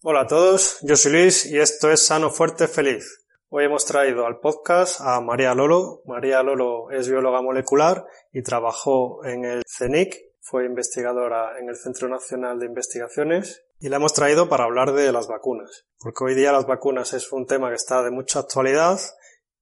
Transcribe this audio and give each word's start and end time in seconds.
Hola 0.00 0.20
a 0.20 0.26
todos, 0.28 0.78
yo 0.82 0.96
soy 0.96 1.10
Luis 1.10 1.44
y 1.46 1.58
esto 1.58 1.90
es 1.90 2.06
Sano, 2.06 2.30
Fuerte, 2.30 2.68
Feliz. 2.68 3.26
Hoy 3.48 3.64
hemos 3.64 3.84
traído 3.84 4.26
al 4.26 4.38
podcast 4.38 5.00
a 5.00 5.20
María 5.20 5.56
Lolo. 5.56 6.02
María 6.04 6.40
Lolo 6.44 6.92
es 6.92 7.08
bióloga 7.08 7.42
molecular 7.42 8.06
y 8.30 8.44
trabajó 8.44 9.24
en 9.24 9.44
el 9.44 9.64
CENIC, 9.66 10.14
fue 10.40 10.66
investigadora 10.66 11.58
en 11.58 11.68
el 11.68 11.74
Centro 11.74 12.08
Nacional 12.08 12.60
de 12.60 12.66
Investigaciones 12.66 13.64
y 13.80 13.88
la 13.88 13.96
hemos 13.96 14.14
traído 14.14 14.48
para 14.48 14.62
hablar 14.62 14.92
de 14.92 15.10
las 15.10 15.26
vacunas, 15.26 15.88
porque 15.98 16.22
hoy 16.22 16.36
día 16.36 16.52
las 16.52 16.68
vacunas 16.68 17.12
es 17.12 17.32
un 17.32 17.46
tema 17.46 17.70
que 17.70 17.74
está 17.74 18.04
de 18.04 18.12
mucha 18.12 18.38
actualidad, 18.38 19.00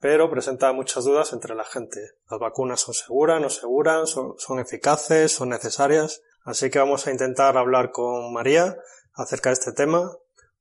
pero 0.01 0.31
presenta 0.31 0.71
muchas 0.75 1.05
dudas 1.05 1.33
entre 1.33 1.55
la 1.55 1.65
gente. 1.65 1.99
Las 2.31 2.41
vacunas 2.41 2.81
son 2.83 2.93
seguras, 2.93 3.41
no 3.41 3.49
seguras, 3.49 4.11
son, 4.11 4.35
son 4.37 4.59
eficaces, 4.59 5.33
son 5.33 5.49
necesarias, 5.49 6.21
así 6.45 6.69
que 6.69 6.79
vamos 6.79 7.07
a 7.07 7.11
intentar 7.11 7.57
hablar 7.57 7.91
con 7.91 8.35
María 8.35 8.77
acerca 9.15 9.49
de 9.49 9.55
este 9.55 9.73
tema 9.73 10.13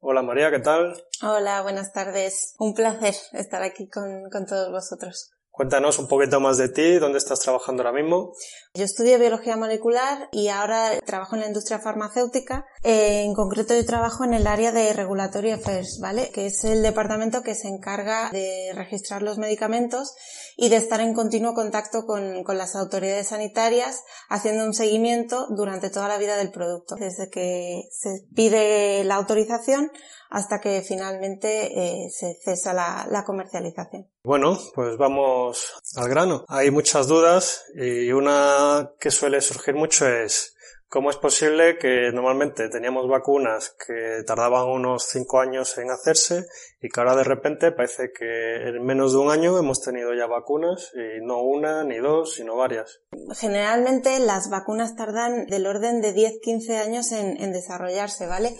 Hola 0.07 0.21
María, 0.21 0.51
¿qué 0.51 0.59
tal? 0.59 0.93
Hola, 1.23 1.63
buenas 1.63 1.91
tardes. 1.91 2.53
Un 2.59 2.75
placer 2.75 3.15
estar 3.33 3.63
aquí 3.63 3.89
con, 3.89 4.29
con 4.31 4.45
todos 4.45 4.69
vosotros. 4.69 5.31
Cuéntanos 5.55 5.99
un 5.99 6.09
poquito 6.09 6.41
más 6.41 6.57
de 6.57 6.67
ti, 6.67 6.95
dónde 6.95 7.17
estás 7.17 7.39
trabajando 7.39 7.81
ahora 7.81 7.97
mismo. 7.97 8.33
Yo 8.73 8.83
estudio 8.83 9.17
biología 9.17 9.55
molecular 9.55 10.27
y 10.33 10.49
ahora 10.49 10.99
trabajo 11.05 11.35
en 11.35 11.41
la 11.43 11.47
industria 11.47 11.79
farmacéutica. 11.79 12.65
En 12.83 13.33
concreto 13.33 13.73
yo 13.73 13.85
trabajo 13.85 14.25
en 14.25 14.33
el 14.33 14.47
área 14.47 14.73
de 14.73 14.91
Regulatory 14.91 15.51
Affairs, 15.51 15.99
¿vale? 16.01 16.29
Que 16.33 16.47
es 16.47 16.65
el 16.65 16.83
departamento 16.83 17.41
que 17.41 17.55
se 17.55 17.69
encarga 17.69 18.31
de 18.31 18.73
registrar 18.75 19.21
los 19.21 19.37
medicamentos 19.37 20.13
y 20.57 20.67
de 20.67 20.75
estar 20.75 20.99
en 20.99 21.13
continuo 21.13 21.53
contacto 21.53 22.05
con, 22.05 22.43
con 22.43 22.57
las 22.57 22.75
autoridades 22.75 23.29
sanitarias 23.29 24.03
haciendo 24.27 24.65
un 24.65 24.73
seguimiento 24.73 25.47
durante 25.55 25.89
toda 25.89 26.09
la 26.09 26.17
vida 26.17 26.35
del 26.35 26.51
producto. 26.51 26.95
Desde 26.95 27.29
que 27.29 27.83
se 27.91 28.25
pide 28.35 29.05
la 29.05 29.15
autorización 29.15 29.89
hasta 30.35 30.59
que 30.59 30.81
finalmente 30.81 32.03
eh, 32.03 32.09
se 32.09 32.33
cesa 32.43 32.73
la, 32.73 33.23
comercialización. 33.25 34.09
Bueno, 34.21 34.59
pues 34.73 34.97
vamos 34.97 35.73
al 35.95 36.09
grano. 36.09 36.43
Hay 36.49 36.71
muchas 36.71 37.07
dudas 37.07 37.63
y 37.73 38.11
una 38.11 38.91
que 38.99 39.11
suele 39.11 39.39
surgir 39.39 39.75
mucho 39.75 40.05
es 40.05 40.55
¿Cómo 40.87 41.09
es 41.09 41.17
posible 41.17 41.77
que 41.77 42.11
normalmente 42.13 42.69
teníamos 42.69 43.07
vacunas 43.09 43.75
que 43.85 44.23
tardaban 44.25 44.67
unos 44.67 45.03
5 45.07 45.39
años 45.39 45.77
en 45.77 45.89
hacerse 45.89 46.45
y 46.85 46.89
que 46.89 46.99
ahora 46.99 47.15
de 47.15 47.23
repente 47.23 47.71
parece 47.71 48.11
que 48.15 48.69
en 48.69 48.85
menos 48.85 49.13
de 49.13 49.17
un 49.17 49.31
año 49.31 49.57
hemos 49.57 49.81
tenido 49.81 50.13
ya 50.13 50.27
vacunas 50.27 50.91
y 50.93 51.25
no 51.25 51.41
una 51.41 51.83
ni 51.83 51.97
dos, 51.97 52.35
sino 52.35 52.55
varias? 52.55 53.01
Generalmente 53.35 54.19
las 54.19 54.51
vacunas 54.51 54.95
tardan 54.95 55.47
del 55.47 55.65
orden 55.65 55.99
de 55.99 56.13
10-15 56.13 56.79
años 56.79 57.11
en, 57.11 57.41
en, 57.41 57.51
desarrollarse, 57.51 58.27
¿vale? 58.27 58.55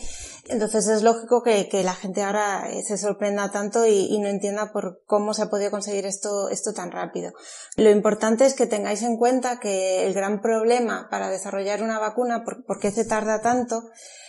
Entonces 0.48 0.88
es 0.88 1.04
lógico 1.04 1.44
que, 1.44 1.70
que, 1.70 1.84
la 1.84 1.94
gente 1.94 2.24
ahora 2.24 2.68
eh, 2.72 2.82
se 2.82 2.98
sorprenda 2.98 3.52
tanto 3.52 3.86
y, 3.86 4.08
y, 4.10 4.20
no 4.20 4.28
entienda 4.28 4.72
por 4.74 5.04
cómo 5.06 5.36
se 5.36 5.44
ha 5.44 5.50
podido 5.52 5.70
conseguir 5.70 6.08
esto, 6.08 6.50
esto 6.50 6.74
tan 6.74 6.92
rápido. 6.92 7.32
Lo 7.78 7.92
importante 7.92 8.48
es 8.48 8.56
que 8.56 8.66
tengáis 8.66 9.04
en 9.04 9.18
cuenta 9.18 9.60
que 9.60 10.08
el 10.08 10.16
gran 10.16 10.42
problema 10.42 11.10
para 11.12 11.30
desarrollar 11.30 11.84
una 11.84 12.00
vacuna, 12.00 12.44
por, 12.44 12.66
por 12.66 12.80
qué 12.80 12.90
se 12.90 13.06
tarda 13.06 13.42
tanto, 13.42 13.84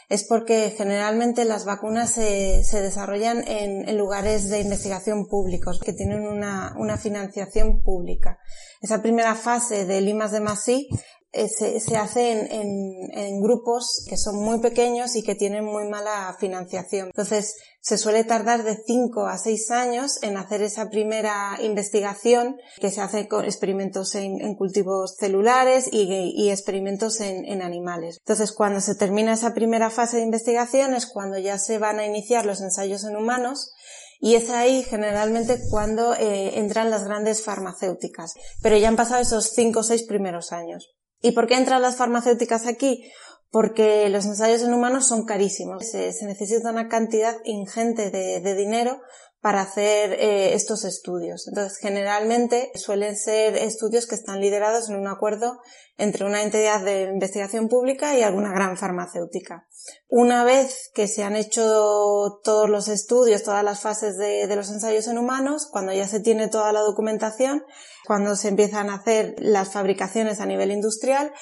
es 0.08 0.24
porque 0.24 0.72
generalmente 0.76 1.44
las 1.44 1.64
vacunas 1.64 2.10
se, 2.10 2.62
se 2.62 2.80
desarrollan 2.80 3.42
en, 3.46 3.85
en, 3.86 3.96
lugares 3.96 4.48
de 4.48 4.60
investigación 4.60 5.26
públicos 5.26 5.80
que 5.80 5.92
tienen 5.92 6.26
una, 6.26 6.74
una 6.78 6.96
financiación 6.98 7.82
pública. 7.82 8.38
Esa 8.80 9.02
primera 9.02 9.34
fase 9.34 9.84
de 9.86 10.00
Limas 10.00 10.32
de 10.32 10.40
Masí 10.40 10.88
eh, 11.32 11.48
se, 11.48 11.80
se, 11.80 11.96
hace 11.96 12.32
en, 12.32 12.50
en, 12.50 13.18
en, 13.18 13.42
grupos 13.42 14.06
que 14.08 14.16
son 14.16 14.36
muy 14.36 14.60
pequeños 14.60 15.16
y 15.16 15.22
que 15.22 15.34
tienen 15.34 15.64
muy 15.64 15.88
mala 15.88 16.34
financiación. 16.38 17.08
Entonces, 17.08 17.54
se 17.86 17.98
suele 17.98 18.24
tardar 18.24 18.64
de 18.64 18.82
5 18.84 19.28
a 19.28 19.38
6 19.38 19.70
años 19.70 20.18
en 20.22 20.36
hacer 20.36 20.60
esa 20.60 20.90
primera 20.90 21.56
investigación 21.62 22.56
que 22.80 22.90
se 22.90 23.00
hace 23.00 23.28
con 23.28 23.44
experimentos 23.44 24.16
en, 24.16 24.56
cultivos 24.56 25.14
celulares 25.16 25.88
y, 25.92 26.50
experimentos 26.50 27.20
en, 27.20 27.62
animales. 27.62 28.16
Entonces, 28.18 28.50
cuando 28.50 28.80
se 28.80 28.96
termina 28.96 29.34
esa 29.34 29.54
primera 29.54 29.88
fase 29.90 30.16
de 30.16 30.24
investigación 30.24 30.94
es 30.94 31.06
cuando 31.06 31.38
ya 31.38 31.58
se 31.58 31.78
van 31.78 32.00
a 32.00 32.06
iniciar 32.06 32.44
los 32.44 32.60
ensayos 32.60 33.04
en 33.04 33.14
humanos 33.14 33.70
y 34.18 34.34
es 34.34 34.50
ahí 34.50 34.82
generalmente 34.82 35.60
cuando 35.70 36.12
eh, 36.14 36.58
entran 36.58 36.90
las 36.90 37.04
grandes 37.04 37.44
farmacéuticas. 37.44 38.34
Pero 38.62 38.76
ya 38.78 38.88
han 38.88 38.96
pasado 38.96 39.22
esos 39.22 39.50
cinco 39.50 39.80
o 39.80 39.84
seis 39.84 40.02
primeros 40.02 40.50
años. 40.50 40.96
¿Y 41.22 41.32
por 41.32 41.46
qué 41.46 41.54
entran 41.54 41.82
las 41.82 41.96
farmacéuticas 41.96 42.66
aquí? 42.66 43.10
Porque 43.50 44.08
los 44.10 44.26
ensayos 44.26 44.62
en 44.62 44.74
humanos 44.74 45.06
son 45.06 45.24
carísimos. 45.24 45.86
Se, 45.88 46.12
necesita 46.26 46.70
una 46.70 46.88
cantidad 46.88 47.36
ingente 47.44 48.10
de, 48.10 48.40
de 48.40 48.54
dinero 48.54 49.00
para 49.46 49.62
hacer 49.62 50.14
eh, 50.14 50.54
estos 50.54 50.84
estudios. 50.84 51.46
Entonces, 51.46 51.78
generalmente 51.78 52.72
suelen 52.74 53.16
ser 53.16 53.56
estudios 53.56 54.08
que 54.08 54.16
están 54.16 54.40
liderados 54.40 54.88
en 54.88 54.96
un 54.96 55.06
acuerdo 55.06 55.60
entre 55.98 56.24
una 56.24 56.42
entidad 56.42 56.82
de 56.82 57.02
investigación 57.04 57.68
pública 57.68 58.18
y 58.18 58.22
alguna 58.22 58.50
gran 58.50 58.76
farmacéutica. 58.76 59.68
Una 60.08 60.42
vez 60.42 60.90
que 60.94 61.06
se 61.06 61.22
han 61.22 61.36
hecho 61.36 62.40
todos 62.42 62.68
los 62.68 62.88
estudios, 62.88 63.44
todas 63.44 63.62
las 63.62 63.80
fases 63.80 64.18
de, 64.18 64.48
de 64.48 64.56
los 64.56 64.68
ensayos 64.68 65.06
en 65.06 65.16
humanos, 65.16 65.68
cuando 65.70 65.92
ya 65.92 66.08
se 66.08 66.18
tiene 66.18 66.48
toda 66.48 66.72
la 66.72 66.80
documentación, 66.80 67.64
cuando 68.04 68.34
se 68.34 68.48
empiezan 68.48 68.90
a 68.90 68.96
hacer 68.96 69.36
las 69.38 69.72
fabricaciones 69.72 70.40
a 70.40 70.46
nivel 70.46 70.72
industrial, 70.72 71.32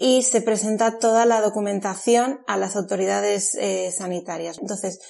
y 0.00 0.22
se 0.22 0.40
presenta 0.40 0.98
toda 0.98 1.26
la 1.26 1.40
documentación 1.40 2.40
a 2.46 2.56
las 2.56 2.76
autoridades 2.76 3.56
eh, 3.56 3.90
sanitarias. 3.90 4.58
Entonces, 4.60 5.00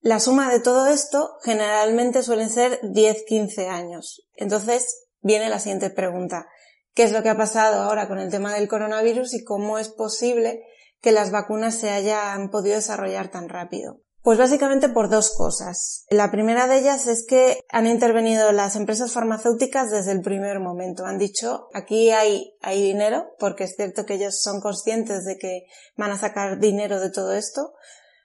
la 0.00 0.20
suma 0.20 0.52
de 0.52 0.60
todo 0.60 0.86
esto 0.86 1.36
generalmente 1.42 2.22
suelen 2.22 2.48
ser 2.48 2.80
10-15 2.82 3.68
años. 3.68 4.24
Entonces 4.36 5.08
viene 5.20 5.48
la 5.48 5.58
siguiente 5.58 5.90
pregunta. 5.90 6.46
¿Qué 6.94 7.02
es 7.02 7.10
lo 7.10 7.24
que 7.24 7.28
ha 7.28 7.36
pasado 7.36 7.82
ahora 7.82 8.06
con 8.06 8.20
el 8.20 8.30
tema 8.30 8.54
del 8.54 8.68
coronavirus 8.68 9.34
y 9.34 9.42
cómo 9.42 9.78
es 9.78 9.88
posible 9.88 10.62
que 11.00 11.10
las 11.10 11.32
vacunas 11.32 11.74
se 11.74 11.90
hayan 11.90 12.50
podido 12.50 12.76
desarrollar 12.76 13.32
tan 13.32 13.48
rápido? 13.48 14.00
Pues 14.26 14.38
básicamente 14.38 14.88
por 14.88 15.08
dos 15.08 15.30
cosas. 15.36 16.04
La 16.10 16.32
primera 16.32 16.66
de 16.66 16.78
ellas 16.78 17.06
es 17.06 17.24
que 17.24 17.60
han 17.70 17.86
intervenido 17.86 18.50
las 18.50 18.74
empresas 18.74 19.12
farmacéuticas 19.12 19.92
desde 19.92 20.10
el 20.10 20.20
primer 20.20 20.58
momento. 20.58 21.04
Han 21.04 21.16
dicho, 21.16 21.68
aquí 21.72 22.10
hay, 22.10 22.56
hay 22.60 22.82
dinero, 22.82 23.36
porque 23.38 23.62
es 23.62 23.76
cierto 23.76 24.04
que 24.04 24.14
ellos 24.14 24.42
son 24.42 24.60
conscientes 24.60 25.24
de 25.26 25.38
que 25.38 25.66
van 25.96 26.10
a 26.10 26.18
sacar 26.18 26.58
dinero 26.58 26.98
de 26.98 27.10
todo 27.10 27.34
esto, 27.34 27.74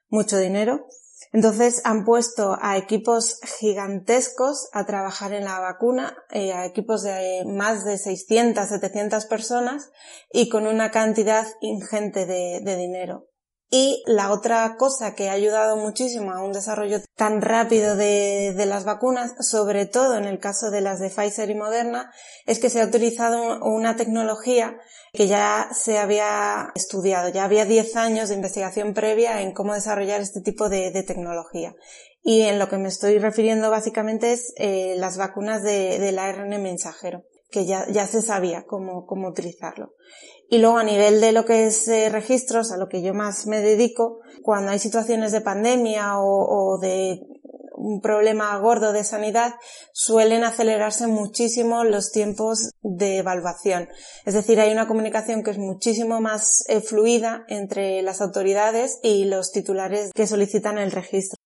mucho 0.10 0.40
dinero, 0.40 0.88
entonces 1.34 1.82
han 1.84 2.04
puesto 2.04 2.58
a 2.60 2.78
equipos 2.78 3.40
gigantescos 3.60 4.70
a 4.74 4.88
trabajar 4.88 5.34
en 5.34 5.44
la 5.44 5.60
vacuna, 5.60 6.18
eh, 6.32 6.52
a 6.52 6.66
equipos 6.66 7.04
de 7.04 7.44
más 7.46 7.86
de 7.86 8.00
600, 8.00 8.70
700 8.70 9.26
personas 9.28 9.92
y 10.32 10.50
con 10.50 10.66
una 10.66 10.90
cantidad 10.90 11.46
ingente 11.62 12.26
de, 12.26 12.62
de 12.64 12.76
dinero. 12.76 13.31
Y 13.74 14.04
la 14.06 14.34
otra 14.34 14.76
cosa 14.78 15.16
que 15.16 15.30
ha 15.30 15.32
ayudado 15.32 15.78
muchísimo 15.78 16.34
a 16.34 16.44
un 16.44 16.52
desarrollo 16.52 17.00
tan 17.16 17.42
rápido 17.42 17.96
de, 17.96 18.54
las 18.68 18.84
vacunas, 18.84 19.34
sobre 19.40 19.86
todo 19.86 20.18
en 20.18 20.26
el 20.26 20.40
caso 20.40 20.72
de 20.72 20.82
las 20.82 21.00
de 21.00 21.10
Pfizer 21.10 21.50
y 21.50 21.56
Moderna, 21.56 22.12
es 22.46 22.60
que 22.60 22.70
se 22.70 22.82
ha 22.82 22.86
utilizado 22.86 23.64
una 23.64 23.96
tecnología 23.96 24.76
que 25.14 25.28
ya 25.28 25.70
se 25.72 26.00
había 26.00 26.74
estudiado, 26.76 27.30
ya 27.30 27.46
había 27.46 27.64
10 27.64 27.96
años 27.96 28.28
de 28.28 28.36
investigación 28.36 28.94
previa 28.94 29.42
en 29.42 29.54
cómo 29.54 29.74
desarrollar 29.74 30.20
este 30.20 30.42
tipo 30.42 30.68
de, 30.68 30.92
tecnología. 31.08 31.74
Y 32.24 32.42
en 32.42 32.60
lo 32.60 32.68
que 32.68 32.78
me 32.78 32.90
estoy 32.90 33.20
refiriendo 33.20 33.72
básicamente 33.72 34.34
es 34.34 34.54
eh, 34.58 34.96
las 34.98 35.16
vacunas 35.16 35.64
de, 35.64 35.98
del 35.98 36.20
ARN 36.20 36.62
mensajero 36.62 37.24
que 37.52 37.66
ya, 37.66 37.86
ya 37.90 38.08
se 38.08 38.22
sabía 38.22 38.64
cómo, 38.66 39.06
cómo 39.06 39.28
utilizarlo. 39.30 39.94
Y 40.50 40.58
luego 40.58 40.78
a 40.78 40.84
nivel 40.84 41.22
de 41.22 41.32
lo 41.32 41.46
que 41.46 41.68
es 41.68 41.88
eh, 41.88 42.10
registros, 42.10 42.72
a 42.72 42.78
lo 42.78 42.88
que 42.88 43.02
yo 43.02 43.14
más 43.14 43.48
me 43.48 43.62
dedico, 43.62 44.20
cuando 44.42 44.72
hay 44.72 44.80
situaciones 44.80 45.32
de 45.32 45.42
pandemia 45.42 46.18
o, 46.18 46.74
o 46.76 46.80
de 46.80 47.20
un 47.82 48.00
problema 48.00 48.56
gordo 48.60 48.94
de 48.94 49.04
sanidad, 49.04 49.56
suelen 49.92 50.44
acelerarse 50.44 51.08
muchísimo 51.08 51.84
los 51.84 52.12
tiempos 52.12 52.70
de 52.82 53.18
evaluación. 53.18 53.90
Es 54.26 54.36
decir, 54.36 54.60
hay 54.60 54.72
una 54.72 54.88
comunicación 54.88 55.44
que 55.44 55.52
es 55.52 55.58
muchísimo 55.58 56.22
más 56.22 56.64
eh, 56.68 56.82
fluida 56.82 57.44
entre 57.48 58.02
las 58.04 58.22
autoridades 58.22 59.00
y 59.02 59.26
los 59.26 59.52
titulares 59.52 60.12
que 60.14 60.28
solicitan 60.28 60.78
el 60.78 60.92
registro. 60.92 61.41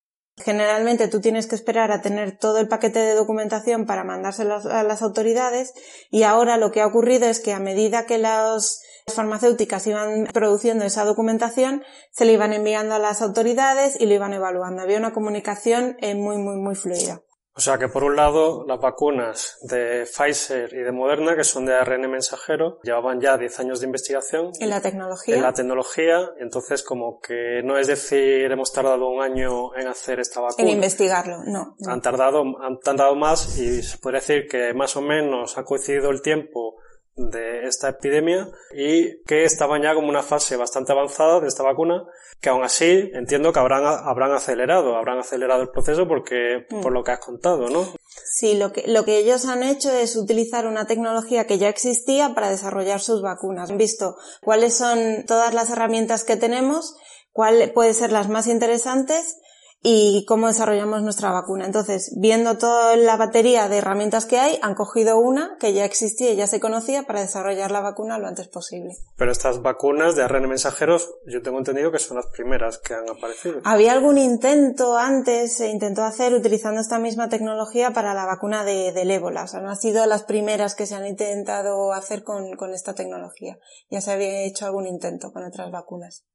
Generalmente 0.46 1.08
tú 1.08 1.22
tienes 1.22 1.48
que 1.48 1.56
esperar 1.56 1.92
a 1.92 2.02
tener 2.02 2.38
todo 2.38 2.60
el 2.60 2.68
paquete 2.68 3.00
de 3.00 3.16
documentación 3.16 3.88
para 3.88 4.04
mandárselo 4.04 4.58
a 4.70 4.84
las 4.84 5.02
autoridades 5.02 5.74
y 6.12 6.22
ahora 6.22 6.58
lo 6.58 6.70
que 6.70 6.82
ha 6.82 6.86
ocurrido 6.86 7.26
es 7.26 7.40
que 7.40 7.52
a 7.52 7.60
medida 7.60 8.06
que 8.06 8.20
las 8.20 8.84
farmacéuticas 9.08 9.88
iban 9.88 10.28
produciendo 10.32 10.86
esa 10.86 11.04
documentación, 11.04 11.82
se 12.12 12.26
le 12.26 12.34
iban 12.34 12.54
enviando 12.54 12.94
a 12.94 13.00
las 13.00 13.24
autoridades 13.24 14.00
y 14.00 14.06
lo 14.06 14.14
iban 14.14 14.34
evaluando. 14.34 14.84
Había 14.84 15.00
una 15.00 15.14
comunicación 15.14 15.98
eh, 16.00 16.14
muy, 16.14 16.38
muy, 16.38 16.58
muy 16.58 16.76
fluida. 16.76 17.24
O 17.58 17.62
sea 17.62 17.78
que 17.78 17.88
por 17.88 18.04
un 18.04 18.18
lado 18.18 18.66
las 18.68 18.82
vacunas 18.82 19.58
de 19.62 20.06
Pfizer 20.06 20.74
y 20.74 20.84
de 20.84 20.92
Moderna, 20.92 21.38
que 21.38 21.46
son 21.46 21.66
de 21.66 21.74
ARN 21.74 22.12
mensajero, 22.12 22.80
llevaban 22.84 23.22
ya 23.22 23.38
10 23.38 23.60
años 23.62 23.80
de 23.80 23.86
investigación. 23.86 24.52
En 24.60 24.70
la 24.70 24.82
tecnología. 24.82 25.38
En 25.38 25.42
la 25.42 25.54
tecnología, 25.54 26.32
entonces 26.40 26.84
como 26.84 27.22
que 27.22 27.62
no 27.64 27.78
es 27.78 27.88
decir 27.88 28.52
hemos 28.52 28.74
tardado 28.74 29.08
un 29.08 29.24
año 29.24 29.74
en 29.76 29.88
hacer 29.88 30.20
esta 30.20 30.42
vacuna. 30.42 30.68
En 30.68 30.76
investigarlo, 30.76 31.44
no. 31.46 31.78
Han 31.88 32.02
tardado, 32.02 32.44
han 32.62 32.78
tardado 32.82 33.16
más 33.16 33.58
y 33.58 33.82
se 33.84 33.98
puede 34.00 34.18
decir 34.18 34.48
que 34.50 34.74
más 34.74 34.98
o 34.98 35.02
menos 35.02 35.58
ha 35.58 35.64
coincidido 35.64 36.10
el 36.10 36.22
tiempo 36.22 36.76
de 37.16 37.66
esta 37.66 37.90
epidemia 37.90 38.50
y 38.76 39.22
que 39.24 39.46
estaban 39.46 39.82
ya 39.82 39.94
como 39.94 40.10
una 40.10 40.24
fase 40.24 40.58
bastante 40.58 40.92
avanzada 40.92 41.40
de 41.40 41.48
esta 41.48 41.64
vacuna 41.64 42.04
que 42.42 42.50
aún 42.50 42.64
así 42.64 43.10
entiendo 43.14 43.54
que 43.54 43.60
habrán, 43.60 43.86
habrán 43.86 44.34
acelerado, 44.34 44.96
habrán 44.96 45.20
acelerado 45.20 45.62
el 45.62 45.70
proceso 45.70 46.08
porque, 46.08 46.66
mm. 46.70 46.82
por 46.82 46.92
lo 46.92 47.04
que 47.04 47.12
has 47.12 47.20
contado, 47.20 47.70
¿no? 47.70 47.88
Sí, 48.08 48.58
lo 48.58 48.74
que, 48.74 48.84
lo 48.88 49.06
que 49.06 49.18
ellos 49.18 49.46
han 49.46 49.64
hecho 49.64 49.92
es 49.92 50.16
utilizar 50.16 50.68
una 50.68 50.86
tecnología 50.86 51.48
que 51.48 51.58
ya 51.58 51.70
existía 51.70 52.36
para 52.36 52.50
desarrollar 52.50 53.00
sus 53.00 53.22
vacunas. 53.22 53.72
Han 53.72 53.78
visto 53.78 54.18
cuáles 54.42 54.76
son 54.76 55.26
todas 55.26 55.54
las 55.54 55.70
herramientas 55.70 56.26
que 56.26 56.36
tenemos, 56.36 56.98
cuáles 57.32 57.72
pueden 57.72 57.94
ser 57.94 58.12
las 58.12 58.30
más 58.30 58.48
interesantes 58.48 59.38
y 59.88 60.26
cómo 60.26 60.48
desarrollamos 60.48 61.04
nuestra 61.04 61.32
vacuna. 61.32 61.68
Entonces, 61.68 62.12
viendo 62.18 62.58
toda 62.58 62.98
la 62.98 63.18
batería 63.18 63.70
de 63.70 63.78
herramientas 63.78 64.26
que 64.26 64.40
hay, 64.40 64.58
han 64.64 64.74
cogido 64.74 65.20
una 65.20 65.58
que 65.60 65.74
ya 65.74 65.86
existía 65.86 66.32
y 66.32 66.38
ya 66.38 66.48
se 66.48 66.60
conocía 66.60 67.04
para 67.04 67.22
desarrollar 67.22 67.70
la 67.70 67.82
vacuna 67.82 68.18
lo 68.18 68.28
antes 68.28 68.48
posible. 68.48 68.96
Pero 69.16 69.32
estas 69.32 69.62
vacunas 69.62 70.16
de 70.16 70.24
ARN 70.24 70.50
mensajeros, 70.50 71.14
yo 71.28 71.44
tengo 71.44 71.60
entendido 71.60 71.92
que 71.92 72.00
son 72.00 72.18
las 72.18 72.26
primeras 72.26 72.80
que 72.80 72.96
han 72.96 73.08
aparecido. 73.08 73.62
Había 73.64 73.94
algún 73.94 74.18
intento 74.18 74.98
antes, 74.98 75.56
se 75.56 75.70
intentó 75.70 76.04
hacer 76.04 76.34
utilizando 76.34 76.82
esta 76.82 76.98
misma 76.98 77.30
tecnología 77.30 77.92
para 77.92 78.16
la 78.16 78.26
vacuna 78.26 78.66
de, 78.66 78.92
del 78.92 79.12
ébola. 79.12 79.44
O 79.44 79.48
sea, 79.48 79.62
no 79.62 79.70
han 79.70 79.78
sido 79.78 80.04
las 80.08 80.24
primeras 80.24 80.74
que 80.74 80.88
se 80.88 80.96
han 80.96 81.06
intentado 81.06 81.94
hacer 81.94 82.24
con, 82.24 82.56
con 82.56 82.74
esta 82.74 82.96
tecnología. 82.96 83.60
Ya 83.92 84.02
se 84.02 84.12
había 84.12 84.46
hecho 84.46 84.66
algún 84.66 84.88
intento 84.88 85.32
con 85.32 85.44
otras 85.44 85.70
vacunas 85.70 86.26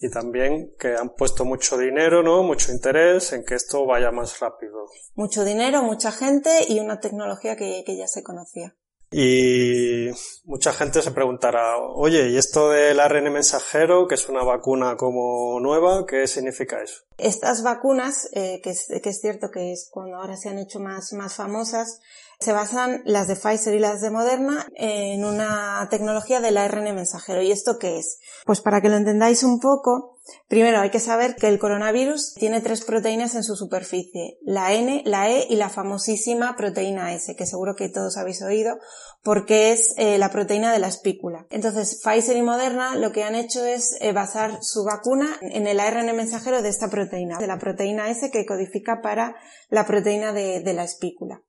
y 0.00 0.10
también 0.10 0.74
que 0.78 0.94
han 0.94 1.10
puesto 1.10 1.44
mucho 1.44 1.76
dinero, 1.76 2.22
¿no? 2.22 2.42
Mucho 2.42 2.72
interés 2.72 3.32
en 3.32 3.44
que 3.44 3.54
esto 3.54 3.86
vaya 3.86 4.10
más 4.10 4.40
rápido. 4.40 4.86
Mucho 5.14 5.44
dinero, 5.44 5.82
mucha 5.82 6.12
gente 6.12 6.50
y 6.68 6.80
una 6.80 7.00
tecnología 7.00 7.56
que, 7.56 7.82
que 7.84 7.96
ya 7.96 8.06
se 8.06 8.22
conocía. 8.22 8.76
Y 9.10 10.10
mucha 10.44 10.72
gente 10.72 11.00
se 11.00 11.12
preguntará, 11.12 11.78
oye, 11.78 12.28
¿y 12.28 12.36
esto 12.36 12.70
del 12.70 13.00
ARN 13.00 13.32
mensajero, 13.32 14.06
que 14.06 14.16
es 14.16 14.28
una 14.28 14.42
vacuna 14.42 14.96
como 14.96 15.58
nueva, 15.60 16.04
qué 16.06 16.26
significa 16.26 16.82
eso? 16.82 17.04
Estas 17.16 17.62
vacunas, 17.62 18.28
eh, 18.32 18.60
que, 18.62 18.70
es, 18.70 18.86
que 19.02 19.08
es 19.08 19.20
cierto 19.20 19.50
que 19.50 19.72
es 19.72 19.88
cuando 19.90 20.16
ahora 20.16 20.36
se 20.36 20.50
han 20.50 20.58
hecho 20.58 20.78
más, 20.78 21.14
más 21.14 21.34
famosas, 21.34 22.00
se 22.40 22.52
basan 22.52 23.02
las 23.04 23.26
de 23.26 23.34
Pfizer 23.34 23.74
y 23.74 23.80
las 23.80 24.00
de 24.00 24.10
Moderna 24.10 24.66
en 24.76 25.24
una 25.24 25.88
tecnología 25.90 26.40
del 26.40 26.56
ARN 26.56 26.94
mensajero. 26.94 27.42
¿Y 27.42 27.50
esto 27.50 27.78
qué 27.78 27.98
es? 27.98 28.20
Pues 28.44 28.60
para 28.60 28.80
que 28.80 28.88
lo 28.88 28.96
entendáis 28.96 29.42
un 29.42 29.58
poco, 29.58 30.17
primero 30.48 30.80
hay 30.80 30.90
que 30.90 31.00
saber 31.00 31.36
que 31.36 31.48
el 31.48 31.58
coronavirus 31.58 32.34
tiene 32.34 32.60
tres 32.60 32.84
proteínas 32.84 33.34
en 33.34 33.44
su 33.44 33.56
superficie, 33.56 34.38
la 34.42 34.72
N, 34.72 35.02
la 35.04 35.30
E 35.30 35.46
y 35.48 35.56
la 35.56 35.70
famosísima 35.70 36.56
proteína 36.56 37.14
S, 37.14 37.34
que 37.36 37.46
seguro 37.46 37.74
que 37.74 37.88
todos 37.88 38.16
habéis 38.16 38.42
oído, 38.42 38.78
porque 39.22 39.72
es 39.72 39.94
eh, 39.96 40.18
la 40.18 40.30
proteína 40.30 40.72
de 40.72 40.78
la 40.78 40.88
espícula. 40.88 41.46
Entonces, 41.50 42.00
Pfizer 42.02 42.36
y 42.36 42.42
Moderna 42.42 42.96
lo 42.96 43.12
que 43.12 43.24
han 43.24 43.34
hecho 43.34 43.64
es 43.64 43.96
eh, 44.00 44.12
basar 44.12 44.58
su 44.62 44.84
vacuna 44.84 45.38
en 45.40 45.66
el 45.66 45.80
ARN 45.80 46.14
mensajero 46.16 46.62
de 46.62 46.68
esta 46.68 46.88
proteína, 46.88 47.38
de 47.38 47.46
la 47.46 47.58
proteína 47.58 48.10
S 48.10 48.30
que 48.30 48.46
codifica 48.46 49.00
para 49.02 49.36
la 49.68 49.86
proteína 49.86 50.32
de 50.32 50.72
la 50.72 50.84
espícula. 50.84 51.42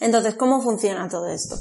Entonces, 0.00 0.34
¿cómo 0.34 0.60
funciona 0.62 1.08
todo 1.08 1.28
esto? 1.28 1.56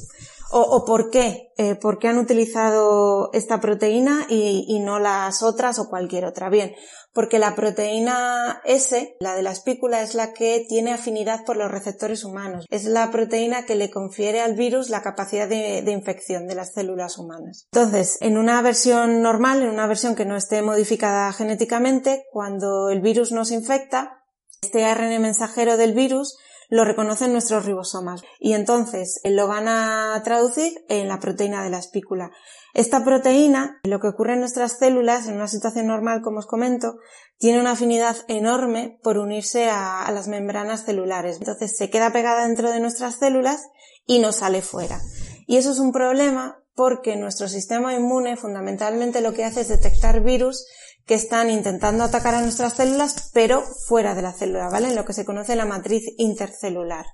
O, 0.51 0.83
por 0.86 1.09
qué? 1.09 1.53
Eh, 1.57 1.75
¿Por 1.75 1.98
qué 1.98 2.07
han 2.07 2.18
utilizado 2.18 3.30
esta 3.33 3.62
proteína 3.62 4.25
y, 4.30 4.80
no 4.80 5.00
las 5.00 5.44
otras 5.44 5.80
o 5.80 5.89
cualquier 5.89 6.25
otra? 6.25 6.50
Bien, 6.50 6.75
porque 7.13 7.39
la 7.39 7.56
proteína 7.56 8.62
S, 8.65 9.15
la 9.19 9.36
de 9.36 9.44
la 9.44 9.51
espícula, 9.51 10.01
es 10.01 10.13
la 10.13 10.33
que 10.33 10.65
tiene 10.68 10.92
afinidad 10.92 11.45
por 11.45 11.57
los 11.57 11.71
receptores 11.71 12.24
humanos. 12.24 12.65
Es 12.69 12.86
la 12.86 13.12
proteína 13.12 13.65
que 13.65 13.75
le 13.75 13.89
confiere 13.89 14.42
al 14.42 14.56
virus 14.56 14.89
la 14.89 15.01
capacidad 15.01 15.48
de, 15.48 15.81
de 15.83 15.92
infección 15.92 16.48
de 16.48 16.56
las 16.56 16.74
células 16.74 17.18
humanas. 17.18 17.68
Entonces, 17.71 18.18
en 18.21 18.38
una 18.38 18.62
versión 18.62 19.21
normal, 19.21 19.62
en 19.62 19.69
una 19.69 19.88
versión 19.88 20.15
que 20.15 20.25
no 20.25 20.36
esté 20.36 20.62
modificada 20.62 21.31
genéticamente, 21.31 22.25
cuando 22.31 22.89
el 22.89 23.01
virus 23.01 23.31
nos 23.31 23.51
infecta, 23.51 24.21
este 24.62 24.86
ARN 24.86 25.21
mensajero 25.21 25.77
del 25.77 25.94
virus 25.94 26.38
lo 26.71 26.85
reconocen 26.85 27.33
nuestros 27.33 27.65
ribosomas 27.65 28.23
y 28.39 28.53
entonces 28.53 29.19
eh, 29.23 29.31
lo 29.31 29.47
van 29.47 29.68
a 29.68 30.19
traducir 30.23 30.71
en 30.88 31.09
la 31.09 31.19
proteína 31.19 31.63
de 31.63 31.69
la 31.69 31.77
espícula. 31.77 32.31
Esta 32.73 33.03
proteína, 33.03 33.81
lo 33.83 34.00
que 34.00 34.07
ocurre 34.07 34.33
en 34.33 34.39
nuestras 34.39 34.79
células, 34.79 35.27
en 35.27 35.35
una 35.35 35.50
situación 35.50 35.88
normal, 35.88 36.21
como 36.23 36.39
os 36.39 36.47
comento, 36.47 36.95
tiene 37.38 37.59
una 37.59 37.71
afinidad 37.71 38.15
enorme 38.29 38.97
por 39.03 39.18
unirse 39.18 39.69
a, 39.69 40.09
las 40.13 40.29
membranas 40.29 40.85
celulares. 40.85 41.38
Entonces 41.39 41.75
se 41.75 41.89
queda 41.89 42.13
pegada 42.13 42.47
dentro 42.47 42.71
de 42.71 42.79
nuestras 42.79 43.15
células 43.15 43.67
y 44.06 44.19
no 44.19 44.31
sale 44.31 44.62
fuera. 44.62 45.01
Y 45.47 45.57
eso 45.57 45.71
es 45.71 45.79
un 45.79 45.91
problema 45.91 46.63
porque 46.74 47.17
nuestro 47.17 47.50
sistema 47.50 47.94
inmune 47.94 48.38
fundamentalmente 48.38 49.19
lo 49.19 49.33
que 49.33 49.44
hace 49.44 49.62
es 49.62 49.67
detectar 49.67 50.21
virus 50.21 50.65
que 51.06 51.15
están 51.15 51.50
intentando 51.50 52.03
atacar 52.03 52.36
a 52.36 52.42
nuestras 52.42 52.74
células, 52.74 53.31
pero 53.33 53.63
fuera 53.88 54.15
de 54.15 54.21
la 54.21 54.33
célula, 54.33 54.69
¿vale? 54.69 54.89
En 54.89 54.95
lo 54.95 55.06
que 55.06 55.13
se 55.13 55.25
conoce 55.25 55.56
la 55.56 55.65
matriz 55.65 56.03
intercelular. 56.18 57.06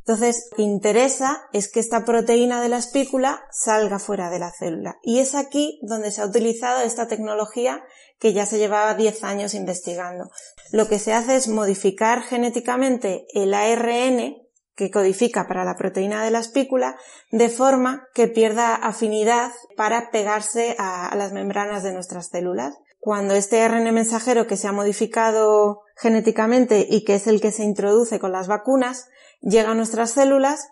Entonces, 0.00 0.48
lo 0.50 0.56
que 0.56 0.62
interesa 0.62 1.42
es 1.52 1.70
que 1.70 1.80
esta 1.80 2.04
proteína 2.04 2.60
de 2.62 2.68
la 2.68 2.78
espícula 2.78 3.44
salga 3.52 3.98
fuera 3.98 4.30
de 4.30 4.38
la 4.38 4.50
célula. 4.50 4.98
Y 5.02 5.20
es 5.20 5.34
aquí 5.34 5.78
donde 5.82 6.10
se 6.10 6.22
ha 6.22 6.26
utilizado 6.26 6.80
esta 6.80 7.06
tecnología 7.06 7.84
que 8.18 8.32
ya 8.32 8.46
se 8.46 8.58
llevaba 8.58 8.94
10 8.94 9.22
años 9.24 9.54
investigando. 9.54 10.30
Lo 10.72 10.88
que 10.88 10.98
se 10.98 11.12
hace 11.12 11.36
es 11.36 11.48
modificar 11.48 12.22
genéticamente 12.22 13.26
el 13.34 13.54
ARN 13.54 14.36
que 14.74 14.90
codifica 14.90 15.46
para 15.46 15.64
la 15.64 15.76
proteína 15.76 16.24
de 16.24 16.30
la 16.30 16.40
espícula 16.40 16.96
de 17.30 17.48
forma 17.50 18.08
que 18.14 18.28
pierda 18.28 18.74
afinidad 18.74 19.52
para 19.76 20.10
pegarse 20.10 20.74
a, 20.78 21.08
a 21.08 21.16
las 21.16 21.32
membranas 21.32 21.82
de 21.82 21.92
nuestras 21.92 22.28
células 22.28 22.74
cuando 23.00 23.34
este 23.34 23.62
ARN 23.62 23.92
mensajero 23.94 24.46
que 24.46 24.58
se 24.58 24.68
ha 24.68 24.72
modificado 24.72 25.80
genéticamente 25.96 26.86
y 26.88 27.02
que 27.04 27.14
es 27.14 27.26
el 27.26 27.40
que 27.40 27.50
se 27.50 27.64
introduce 27.64 28.20
con 28.20 28.30
las 28.30 28.46
vacunas 28.46 29.08
llega 29.40 29.70
a 29.70 29.74
nuestras 29.74 30.12
células, 30.12 30.68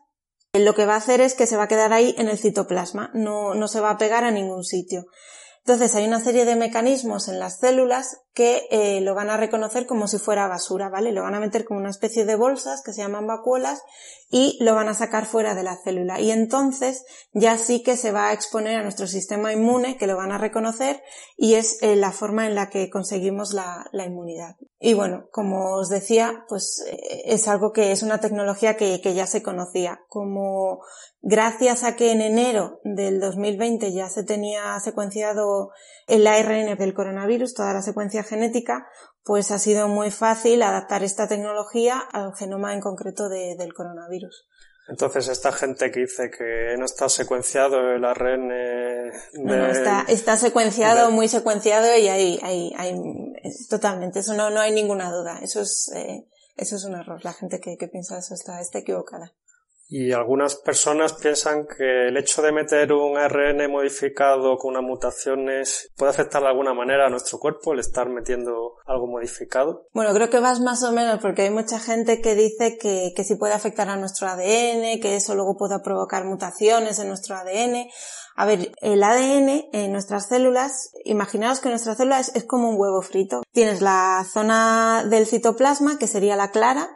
lo 0.52 0.74
que 0.74 0.84
va 0.86 0.94
a 0.94 0.98
hacer 0.98 1.22
es 1.22 1.34
que 1.34 1.46
se 1.46 1.56
va 1.56 1.64
a 1.64 1.68
quedar 1.68 1.92
ahí 1.92 2.14
en 2.18 2.28
el 2.28 2.38
citoplasma, 2.38 3.10
no, 3.14 3.54
no 3.54 3.66
se 3.66 3.80
va 3.80 3.90
a 3.90 3.98
pegar 3.98 4.24
a 4.24 4.30
ningún 4.30 4.62
sitio. 4.62 5.06
Entonces 5.60 5.94
hay 5.94 6.06
una 6.06 6.20
serie 6.20 6.44
de 6.44 6.56
mecanismos 6.56 7.28
en 7.28 7.38
las 7.38 7.58
células 7.58 8.20
que 8.38 8.68
eh, 8.70 9.00
lo 9.00 9.16
van 9.16 9.30
a 9.30 9.36
reconocer 9.36 9.84
como 9.84 10.06
si 10.06 10.16
fuera 10.18 10.46
basura, 10.46 10.88
¿vale? 10.88 11.10
Lo 11.10 11.24
van 11.24 11.34
a 11.34 11.40
meter 11.40 11.64
como 11.64 11.80
una 11.80 11.90
especie 11.90 12.24
de 12.24 12.36
bolsas 12.36 12.84
que 12.84 12.92
se 12.92 13.02
llaman 13.02 13.26
vacuolas 13.26 13.82
y 14.30 14.56
lo 14.60 14.76
van 14.76 14.86
a 14.86 14.94
sacar 14.94 15.26
fuera 15.26 15.56
de 15.56 15.64
la 15.64 15.76
célula. 15.82 16.20
Y 16.20 16.30
entonces 16.30 17.04
ya 17.32 17.58
sí 17.58 17.82
que 17.82 17.96
se 17.96 18.12
va 18.12 18.28
a 18.28 18.32
exponer 18.32 18.76
a 18.76 18.84
nuestro 18.84 19.08
sistema 19.08 19.52
inmune, 19.52 19.96
que 19.96 20.06
lo 20.06 20.16
van 20.16 20.30
a 20.30 20.38
reconocer 20.38 21.02
y 21.36 21.54
es 21.54 21.82
eh, 21.82 21.96
la 21.96 22.12
forma 22.12 22.46
en 22.46 22.54
la 22.54 22.70
que 22.70 22.90
conseguimos 22.90 23.54
la, 23.54 23.88
la, 23.90 24.04
inmunidad. 24.04 24.54
Y 24.78 24.94
bueno, 24.94 25.26
como 25.32 25.74
os 25.74 25.88
decía, 25.88 26.44
pues 26.48 26.84
eh, 26.86 27.22
es 27.24 27.48
algo 27.48 27.72
que 27.72 27.90
es 27.90 28.04
una 28.04 28.20
tecnología 28.20 28.76
que, 28.76 29.00
que 29.00 29.14
ya 29.14 29.26
se 29.26 29.42
conocía. 29.42 30.02
Como 30.06 30.80
gracias 31.22 31.82
a 31.82 31.96
que 31.96 32.12
en 32.12 32.20
enero 32.20 32.80
del 32.84 33.18
2020 33.18 33.92
ya 33.92 34.08
se 34.08 34.22
tenía 34.22 34.78
secuenciado 34.78 35.70
el 36.08 36.26
ARN 36.26 36.76
del 36.76 36.94
coronavirus, 36.94 37.54
toda 37.54 37.74
la 37.74 37.82
secuencia 37.82 38.24
genética, 38.28 38.86
pues 39.24 39.50
ha 39.50 39.58
sido 39.58 39.88
muy 39.88 40.10
fácil 40.10 40.62
adaptar 40.62 41.02
esta 41.02 41.26
tecnología 41.28 41.98
al 41.98 42.34
genoma 42.34 42.74
en 42.74 42.80
concreto 42.80 43.28
del 43.28 43.74
coronavirus. 43.74 44.48
Entonces, 44.88 45.28
esta 45.28 45.52
gente 45.52 45.90
que 45.90 46.00
dice 46.00 46.30
que 46.30 46.74
no 46.78 46.86
está 46.86 47.10
secuenciado 47.10 47.78
el 47.94 48.04
ARN. 48.04 48.48
No, 49.34 49.66
está, 49.66 50.06
está 50.08 50.38
secuenciado, 50.38 51.10
muy 51.10 51.28
secuenciado 51.28 51.94
y 51.98 52.08
hay, 52.08 52.40
hay, 52.42 52.72
hay, 52.78 52.94
totalmente, 53.68 54.20
eso 54.20 54.32
no, 54.32 54.48
no 54.48 54.60
hay 54.60 54.72
ninguna 54.72 55.10
duda. 55.10 55.40
Eso 55.42 55.60
es, 55.60 55.92
eh, 55.94 56.26
eso 56.56 56.76
es 56.76 56.84
un 56.84 56.94
error. 56.94 57.22
La 57.22 57.34
gente 57.34 57.60
que, 57.60 57.76
que 57.76 57.88
piensa 57.88 58.16
eso 58.18 58.32
está, 58.32 58.60
está 58.62 58.78
equivocada. 58.78 59.34
Y 59.90 60.12
algunas 60.12 60.56
personas 60.56 61.14
piensan 61.14 61.66
que 61.66 62.08
el 62.08 62.16
hecho 62.18 62.42
de 62.42 62.52
meter 62.52 62.92
un 62.92 63.16
ARN 63.16 63.70
modificado 63.70 64.58
con 64.58 64.72
unas 64.72 64.82
mutaciones 64.82 65.90
puede 65.96 66.10
afectar 66.10 66.42
de 66.42 66.48
alguna 66.48 66.74
manera 66.74 67.06
a 67.06 67.10
nuestro 67.10 67.38
cuerpo, 67.38 67.72
el 67.72 67.80
estar 67.80 68.10
metiendo 68.10 68.76
algo 68.84 69.06
modificado. 69.06 69.86
Bueno, 69.94 70.12
creo 70.12 70.28
que 70.28 70.40
vas 70.40 70.60
más 70.60 70.82
o 70.82 70.92
menos 70.92 71.20
porque 71.22 71.42
hay 71.42 71.50
mucha 71.50 71.80
gente 71.80 72.20
que 72.20 72.34
dice 72.34 72.76
que, 72.78 73.12
que 73.16 73.24
sí 73.24 73.36
puede 73.36 73.54
afectar 73.54 73.88
a 73.88 73.96
nuestro 73.96 74.28
ADN, 74.28 75.00
que 75.00 75.16
eso 75.16 75.34
luego 75.34 75.56
pueda 75.56 75.82
provocar 75.82 76.26
mutaciones 76.26 76.98
en 76.98 77.08
nuestro 77.08 77.36
ADN. 77.36 77.86
A 78.36 78.44
ver, 78.44 78.72
el 78.82 79.02
ADN 79.02 79.70
en 79.72 79.90
nuestras 79.90 80.28
células, 80.28 80.92
imaginaos 81.04 81.60
que 81.60 81.70
nuestra 81.70 81.94
célula 81.94 82.20
es 82.20 82.44
como 82.44 82.68
un 82.68 82.76
huevo 82.78 83.00
frito. 83.00 83.40
Tienes 83.52 83.80
la 83.80 84.24
zona 84.30 85.04
del 85.08 85.26
citoplasma, 85.26 85.98
que 85.98 86.06
sería 86.06 86.36
la 86.36 86.50
clara, 86.50 86.88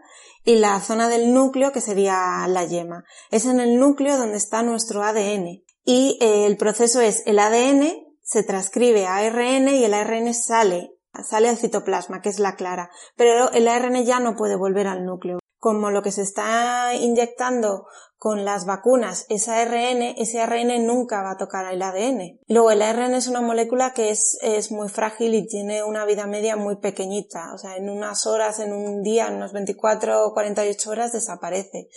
y 0.45 0.57
la 0.57 0.81
zona 0.81 1.09
del 1.09 1.33
núcleo 1.33 1.73
que 1.73 1.81
sería 1.81 2.47
la 2.49 2.65
yema. 2.65 3.05
Es 3.31 3.47
en 3.47 3.61
el 3.61 3.79
núcleo 3.79 4.17
donde 4.17 4.37
está 4.37 4.63
nuestro 4.63 5.03
ADN 5.03 5.63
y 5.85 6.19
eh, 6.21 6.47
el 6.47 6.57
proceso 6.57 7.01
es 7.01 7.23
el 7.27 7.39
ADN 7.39 8.13
se 8.23 8.43
transcribe 8.43 9.07
a 9.07 9.17
ARN 9.17 9.69
y 9.69 9.85
el 9.85 9.95
ARN 9.95 10.33
sale, 10.33 10.95
sale 11.23 11.49
al 11.49 11.59
citoplasma, 11.59 12.23
que 12.23 12.31
es 12.31 12.39
la 12.39 12.57
clara, 12.57 12.91
pero 13.17 13.51
el 13.53 13.69
ARN 13.69 14.05
ya 14.05 14.21
no 14.21 14.37
puede 14.37 14.57
volver 14.57 14.87
al 14.87 15.05
núcleo. 15.05 15.39
Como 15.59 15.91
lo 15.91 16.03
que 16.03 16.11
se 16.11 16.23
está 16.23 16.95
inyectando 16.95 17.87
con 18.23 18.45
las 18.45 18.67
vacunas 18.67 19.27
es 19.31 19.49
ARN, 19.49 20.01
ese 20.17 20.41
ARN 20.41 20.87
nunca 20.87 21.23
va 21.23 21.33
a 21.33 21.37
tocar 21.37 21.75
el 21.75 21.83
ADN. 21.83 22.39
luego 22.47 22.71
el 22.71 22.81
ARN 22.81 23.17
es 23.17 23.27
una 23.27 23.41
molécula 23.41 23.95
que 23.95 24.11
es, 24.11 24.39
es 24.43 24.71
muy 24.71 24.89
frágil 24.89 25.35
y 25.35 25.49
tiene 25.49 25.83
una 25.83 26.05
vida 26.05 26.29
media 26.29 26.55
muy 26.55 26.77
pequeñita. 26.77 27.53
O 27.53 27.59
sea, 27.59 27.77
en 27.77 27.91
unas 27.91 28.25
horas, 28.29 28.61
en 28.61 28.75
un 28.75 29.03
día, 29.03 29.27
en 29.27 29.35
unas 29.35 29.53
24 29.53 30.25
o 30.25 30.35
48 30.35 30.89
horas 30.89 31.13
desaparece. 31.13 31.89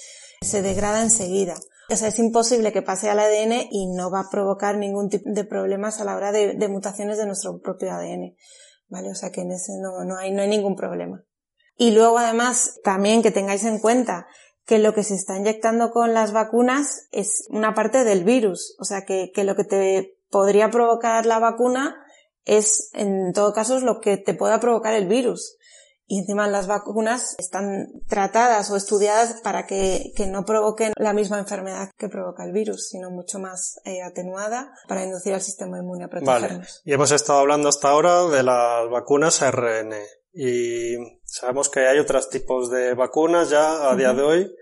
Se 0.41 0.63
degrada 0.63 1.03
enseguida. 1.03 1.53
O 1.91 1.95
sea, 1.95 2.07
es 2.07 2.17
imposible 2.17 2.73
que 2.73 2.81
pase 2.81 3.07
al 3.11 3.19
ADN 3.19 3.67
y 3.69 3.85
no 3.95 4.09
va 4.09 4.21
a 4.21 4.29
provocar 4.31 4.79
ningún 4.79 5.09
tipo 5.09 5.29
de 5.29 5.43
problemas 5.43 6.01
a 6.01 6.05
la 6.05 6.15
hora 6.15 6.31
de, 6.31 6.55
de 6.55 6.67
mutaciones 6.69 7.19
de 7.19 7.27
nuestro 7.27 7.59
propio 7.59 7.91
ADN. 7.91 8.35
¿Vale? 8.87 9.11
O 9.11 9.15
sea 9.15 9.29
que 9.29 9.41
en 9.41 9.51
ese 9.51 9.73
no, 9.79 10.03
no, 10.03 10.17
hay, 10.17 10.31
no 10.31 10.41
hay 10.41 10.49
ningún 10.49 10.75
problema. 10.75 11.23
Y 11.77 11.91
luego 11.91 12.17
además 12.17 12.79
también 12.83 13.21
que 13.21 13.31
tengáis 13.31 13.65
en 13.65 13.79
cuenta 13.79 14.27
que 14.65 14.79
lo 14.79 14.93
que 14.93 15.03
se 15.03 15.15
está 15.15 15.37
inyectando 15.37 15.91
con 15.91 16.13
las 16.13 16.31
vacunas 16.31 17.07
es 17.11 17.45
una 17.49 17.73
parte 17.73 18.03
del 18.03 18.23
virus. 18.23 18.75
O 18.79 18.85
sea 18.85 19.05
que, 19.05 19.31
que 19.33 19.43
lo 19.43 19.55
que 19.55 19.63
te 19.63 20.17
podría 20.29 20.69
provocar 20.69 21.25
la 21.25 21.39
vacuna 21.39 21.95
es, 22.45 22.89
en 22.93 23.31
todo 23.33 23.53
caso, 23.53 23.79
lo 23.79 23.99
que 24.01 24.17
te 24.17 24.33
pueda 24.33 24.59
provocar 24.59 24.93
el 24.93 25.07
virus. 25.07 25.57
Y 26.07 26.19
encima 26.19 26.47
las 26.47 26.67
vacunas 26.67 27.35
están 27.39 27.87
tratadas 28.07 28.69
o 28.69 28.75
estudiadas 28.75 29.41
para 29.41 29.65
que, 29.65 30.11
que 30.15 30.27
no 30.27 30.45
provoquen 30.45 30.93
la 30.97 31.13
misma 31.13 31.39
enfermedad 31.39 31.89
que 31.97 32.09
provoca 32.09 32.43
el 32.43 32.51
virus, 32.51 32.89
sino 32.89 33.09
mucho 33.09 33.39
más 33.39 33.79
eh, 33.85 34.03
atenuada 34.03 34.71
para 34.87 35.03
inducir 35.03 35.33
al 35.33 35.41
sistema 35.41 35.79
inmune 35.79 36.05
a 36.05 36.07
protegernos. 36.07 36.51
Vale. 36.51 36.81
Y 36.83 36.93
hemos 36.93 37.11
estado 37.11 37.39
hablando 37.39 37.69
hasta 37.69 37.89
ahora 37.89 38.23
de 38.25 38.43
las 38.43 38.87
vacunas 38.91 39.41
ARN. 39.41 39.93
Y 40.35 40.95
sabemos 41.23 41.69
que 41.69 41.87
hay 41.87 41.97
otros 41.97 42.29
tipos 42.29 42.69
de 42.69 42.93
vacunas 42.93 43.49
ya 43.49 43.89
a 43.89 43.95
día 43.95 44.13
de 44.13 44.21
hoy. 44.21 44.55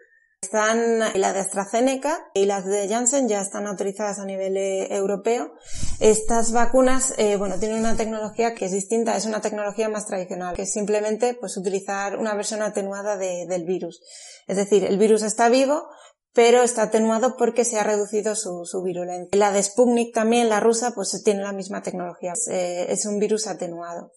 Están 0.44 1.00
la 1.00 1.34
de 1.34 1.40
AstraZeneca 1.40 2.30
y 2.34 2.46
las 2.46 2.66
de 2.66 2.88
Janssen 2.88 3.30
ya 3.30 3.42
están 3.42 3.66
autorizadas 3.66 4.20
a 4.20 4.26
nivel 4.26 4.58
eh, 4.58 4.94
europeo. 4.94 5.54
Estas 6.00 6.52
vacunas, 6.52 7.14
eh, 7.18 7.38
bueno, 7.38 7.58
tienen 7.60 7.80
una 7.80 7.96
tecnología 7.96 8.54
que 8.54 8.66
es 8.66 8.72
distinta, 8.72 9.16
es 9.16 9.26
una 9.26 9.42
tecnología 9.42 9.90
más 9.90 10.06
tradicional, 10.06 10.56
que 10.56 10.64
es 10.64 10.74
simplemente 10.74 11.34
pues 11.34 11.58
utilizar 11.58 12.20
una 12.20 12.36
versión 12.36 12.62
atenuada 12.62 13.18
de, 13.18 13.48
del 13.48 13.64
virus. 13.64 14.02
Es 14.46 14.58
decir, 14.58 14.84
el 14.84 14.98
virus 14.98 15.24
está 15.24 15.48
vivo, 15.48 15.88
pero 16.34 16.62
está 16.62 16.84
atenuado 16.84 17.36
porque 17.38 17.64
se 17.64 17.80
ha 17.80 17.84
reducido 17.84 18.36
su, 18.36 18.66
su, 18.66 18.84
virulencia. 18.84 19.30
La 19.32 19.52
de 19.52 19.64
Sputnik 19.64 20.14
también, 20.14 20.50
la 20.50 20.60
rusa, 20.60 20.92
pues 20.94 21.20
tiene 21.24 21.42
la 21.42 21.54
misma 21.54 21.82
tecnología. 21.82 22.34
es, 22.34 22.48
eh, 22.52 22.92
es 22.92 23.06
un 23.06 23.18
virus 23.18 23.48
atenuado. 23.48 24.12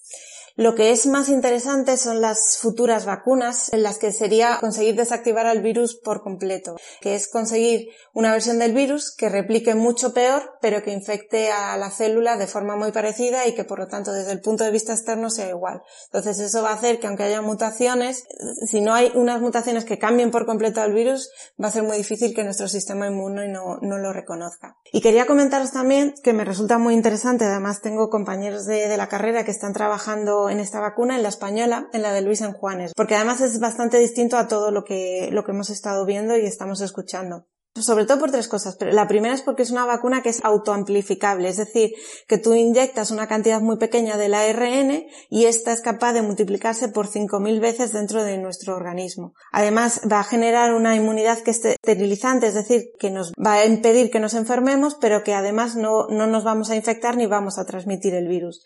Lo 0.58 0.75
que 0.75 0.90
es 0.90 1.06
más 1.06 1.28
interesante 1.28 1.98
son 1.98 2.22
las 2.22 2.56
futuras 2.56 3.04
vacunas 3.04 3.70
en 3.75 3.82
las 3.82 3.98
que 3.98 4.10
sería 4.10 4.56
conseguir 4.58 4.96
desactivar 4.96 5.44
al 5.46 5.60
virus 5.60 5.96
por 5.96 6.22
completo, 6.22 6.76
que 7.02 7.14
es 7.14 7.28
conseguir 7.28 7.88
una 8.14 8.32
versión 8.32 8.58
del 8.58 8.72
virus 8.72 9.14
que 9.14 9.28
replique 9.28 9.75
mucho 9.75 10.14
peor, 10.14 10.56
pero 10.62 10.82
que 10.82 10.92
infecte 10.92 11.50
a 11.50 11.76
la 11.76 11.90
célula 11.90 12.38
de 12.38 12.46
forma 12.46 12.75
muy 12.75 12.90
parecida 12.90 13.46
y 13.46 13.54
que 13.54 13.64
por 13.64 13.80
lo 13.80 13.86
tanto 13.86 14.12
desde 14.12 14.32
el 14.32 14.40
punto 14.40 14.64
de 14.64 14.70
vista 14.70 14.94
externo 14.94 15.28
sea 15.28 15.50
igual. 15.50 15.82
Entonces 16.06 16.38
eso 16.38 16.62
va 16.62 16.70
a 16.70 16.76
hacer 16.76 17.00
que 17.00 17.06
aunque 17.06 17.25
haya 17.25 17.42
mutaciones, 17.42 18.25
si 18.66 18.80
no 18.80 18.94
hay 18.94 19.12
unas 19.14 19.42
mutaciones 19.42 19.84
que 19.84 19.98
cambien 19.98 20.30
por 20.30 20.46
completo 20.46 20.80
al 20.80 20.94
virus, 20.94 21.30
va 21.62 21.68
a 21.68 21.72
ser 21.72 21.82
muy 21.82 21.98
difícil 21.98 22.34
que 22.34 22.44
nuestro 22.44 22.66
sistema 22.68 23.06
inmune 23.06 23.48
no, 23.48 23.76
no 23.82 23.98
lo 23.98 24.10
reconozca. 24.14 24.78
Y 24.90 25.02
quería 25.02 25.26
comentaros 25.26 25.72
también 25.72 26.14
que 26.22 26.32
me 26.32 26.46
resulta 26.46 26.78
muy 26.78 26.94
interesante, 26.94 27.44
además 27.44 27.82
tengo 27.82 28.08
compañeros 28.08 28.64
de, 28.64 28.88
de 28.88 28.96
la 28.96 29.08
carrera 29.08 29.44
que 29.44 29.50
están 29.50 29.75
trabajando 29.75 30.46
en 30.50 30.61
esta 30.61 30.81
vacuna, 30.81 31.17
en 31.17 31.23
la 31.23 31.29
española, 31.29 31.88
en 31.93 32.03
la 32.03 32.12
de 32.12 32.23
Luis 32.23 32.41
en 32.41 32.53
Juanes, 32.53 32.93
porque 32.97 33.15
además 33.15 33.41
es 33.41 33.59
bastante 33.61 33.99
distinto 33.99 34.37
a 34.37 34.49
todo 34.49 34.71
lo 34.71 34.85
que, 34.85 35.29
lo 35.33 35.45
que 35.45 35.53
hemos 35.53 35.71
estado 35.71 36.05
viendo 36.05 36.37
y 36.37 36.47
estamos 36.47 36.81
escuchando. 36.81 37.47
Sobre 37.83 38.07
todo 38.07 38.21
por 38.21 38.31
tres 38.31 38.49
cosas. 38.49 38.79
La 38.81 39.07
primera 39.07 39.35
es 39.35 39.43
porque 39.43 39.62
es 39.62 39.71
una 39.71 39.85
vacuna 39.85 40.23
que 40.23 40.31
es 40.31 40.43
autoamplificable, 40.45 41.49
es 41.49 41.59
decir, 41.59 41.91
que 42.26 42.38
tú 42.38 42.55
inyectas 42.55 43.11
una 43.11 43.29
cantidad 43.29 43.61
muy 43.61 43.76
pequeña 43.76 44.17
del 44.17 44.35
ARN 44.35 45.07
y 45.29 45.45
esta 45.45 45.73
es 45.73 45.83
capaz 45.83 46.15
de 46.15 46.23
multiplicarse 46.23 46.88
por 46.88 47.09
5.000 47.09 47.61
veces 47.61 47.93
dentro 47.93 48.25
de 48.25 48.38
nuestro 48.38 48.75
organismo. 48.75 49.35
Además, 49.53 50.00
va 50.11 50.21
a 50.21 50.25
generar 50.25 50.73
una 50.73 50.97
inmunidad 50.97 51.41
que 51.41 51.50
es 51.50 51.62
esterilizante, 51.65 52.47
es 52.47 52.55
decir, 52.55 52.85
que 52.99 53.11
nos 53.11 53.33
va 53.33 53.55
a 53.55 53.67
impedir 53.67 54.11
que 54.11 54.21
nos 54.21 54.35
enfermemos, 54.35 54.95
pero 54.95 55.23
que 55.23 55.35
además 55.35 55.76
no, 55.76 56.07
no 56.09 56.26
nos 56.26 56.45
vamos 56.45 56.71
a 56.71 56.76
infectar 56.76 57.17
ni 57.17 57.26
vamos 57.26 57.59
a 57.59 57.67
transmitir 57.67 58.15
el 58.15 58.29
virus. 58.29 58.62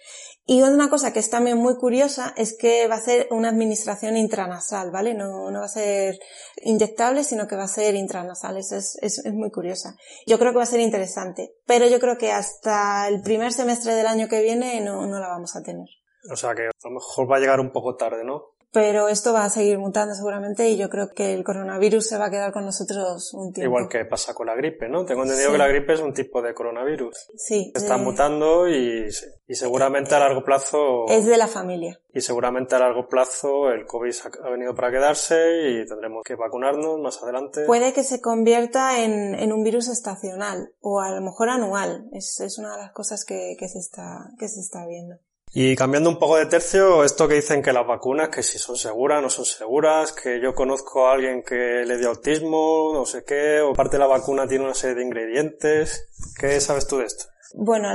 Y 0.52 0.62
una 0.62 0.90
cosa 0.90 1.12
que 1.12 1.21
es 1.21 1.30
también 1.30 1.59
muy 1.59 1.76
curiosa 1.76 2.35
es 2.37 2.59
que 2.59 2.88
va 2.88 2.97
a 2.97 3.00
ser 3.00 3.28
una 3.30 3.50
administración 3.50 4.16
intranasal, 4.16 4.90
¿vale? 4.90 5.14
No, 5.14 5.49
no 5.52 5.61
va 5.61 5.66
a 5.66 5.69
ser 5.69 6.19
inyectable, 6.64 7.23
sino 7.23 7.47
que 7.47 7.54
va 7.54 7.62
a 7.62 7.69
ser 7.69 7.95
intranasal. 7.95 8.57
Eso 8.57 8.75
es, 8.75 8.99
es, 9.00 9.25
es, 9.25 9.33
muy 9.33 9.52
curiosa. 9.52 9.95
Yo 10.26 10.40
creo 10.40 10.50
que 10.50 10.57
va 10.57 10.64
a 10.64 10.66
ser 10.66 10.80
interesante, 10.80 11.54
pero 11.66 11.87
yo 11.87 12.00
creo 12.00 12.19
que 12.19 12.33
hasta 12.33 13.07
el 13.07 13.23
primer 13.23 13.52
semestre 13.52 13.95
del 13.95 14.09
año 14.09 14.26
que 14.26 14.42
viene 14.42 14.80
no, 14.80 15.07
no 15.07 15.21
la 15.21 15.28
vamos 15.28 15.54
a 15.54 15.62
tener. 15.62 15.87
O 16.33 16.35
sea 16.35 16.52
que 16.57 16.62
a 16.62 16.88
lo 16.88 16.90
mejor 16.90 17.30
va 17.30 17.37
a 17.37 17.40
llegar 17.40 17.61
un 17.61 17.71
poco 17.71 17.95
tarde, 17.95 18.25
¿no? 18.25 18.47
Pero 18.73 19.09
esto 19.09 19.33
va 19.33 19.45
a 19.45 19.50
seguir 19.50 19.79
mutando 19.79 20.15
seguramente 20.15 20.69
y 20.69 20.77
yo 20.77 20.89
creo 20.89 21.11
que 21.11 21.35
el 21.35 21.43
coronavirus 21.45 22.07
se 22.07 22.19
va 22.19 22.27
a 22.27 22.31
quedar 22.31 22.53
con 22.53 22.65
nosotros 22.65 23.35
un 23.35 23.53
tiempo. 23.53 23.69
Igual 23.69 23.89
que 23.89 24.05
pasa 24.05 24.35
con 24.35 24.47
la 24.47 24.55
gripe, 24.55 24.89
¿no? 24.89 25.05
Tengo 25.05 25.23
entendido 25.23 25.49
sí. 25.49 25.53
que 25.53 25.59
la 25.59 25.69
gripe 25.69 25.95
es 25.95 26.00
un 26.00 26.12
tipo 26.12 26.41
de 26.41 26.55
coronavirus. 26.55 27.31
Sí. 27.37 27.73
Está 27.75 27.97
de... 27.97 28.03
mutando 28.05 28.69
y, 28.69 29.09
y 29.47 29.55
seguramente 29.55 30.15
a 30.15 30.21
largo 30.21 30.45
plazo... 30.45 31.07
Es 31.09 31.27
de 31.27 31.37
la 31.37 31.49
familia. 31.49 32.00
Y 32.12 32.21
seguramente 32.21 32.75
a 32.77 32.79
largo 32.79 33.09
plazo 33.09 33.71
el 33.71 33.87
COVID 33.87 34.15
ha 34.45 34.50
venido 34.50 34.75
para 34.75 34.91
quedarse 34.91 35.37
y 35.69 35.87
tendremos 35.87 36.23
que 36.25 36.35
vacunarnos 36.37 36.99
más 37.00 37.23
adelante. 37.23 37.65
Puede 37.67 37.93
que 37.93 38.05
se 38.05 38.21
convierta 38.21 39.03
en, 39.03 39.35
en 39.35 39.53
un 39.53 39.62
virus 39.62 39.89
estacional 39.89 40.73
o 40.81 41.00
a 41.00 41.11
lo 41.11 41.21
mejor 41.21 41.50
anual. 41.50 42.09
Es, 42.12 42.41
es 42.41 42.59
una 42.59 42.73
de 42.73 42.83
las 42.83 42.93
cosas 42.93 43.25
que, 43.25 43.57
que, 43.59 43.69
se 43.69 43.79
está, 43.79 44.31
que 44.39 44.49
se 44.49 44.61
está 44.61 44.87
viendo. 44.87 45.17
Y 45.52 45.75
cambiando 45.75 46.11
un 46.11 46.19
poco 46.19 46.37
de 46.37 46.47
tercio, 46.47 47.02
esto 47.02 47.26
que 47.26 47.35
dicen 47.35 47.61
que 47.61 47.73
las 47.73 47.87
vacunas, 47.87 48.28
que 48.28 48.42
si 48.42 48.59
son 48.59 48.76
seguras, 48.76 49.21
no 49.21 49.30
son 49.30 49.45
seguras, 49.45 50.12
que 50.12 50.40
yo 50.40 50.54
conozco 50.54 51.09
a 51.09 51.14
alguien 51.14 51.42
que 51.42 51.85
le 51.85 51.99
dio 51.99 52.11
autismo, 52.11 52.92
no 52.95 53.04
sé 53.04 53.25
qué, 53.25 53.61
o 53.61 53.73
parte 53.73 53.97
de 53.97 54.00
la 54.00 54.07
vacuna 54.07 54.47
tiene 54.47 54.64
una 54.64 54.75
serie 54.75 54.95
de 54.95 55.02
ingredientes. 55.02 56.09
¿Qué 56.38 56.61
sabes 56.61 56.87
tú 56.87 56.99
de 56.99 57.07
esto? 57.07 57.25
Bueno, 57.54 57.88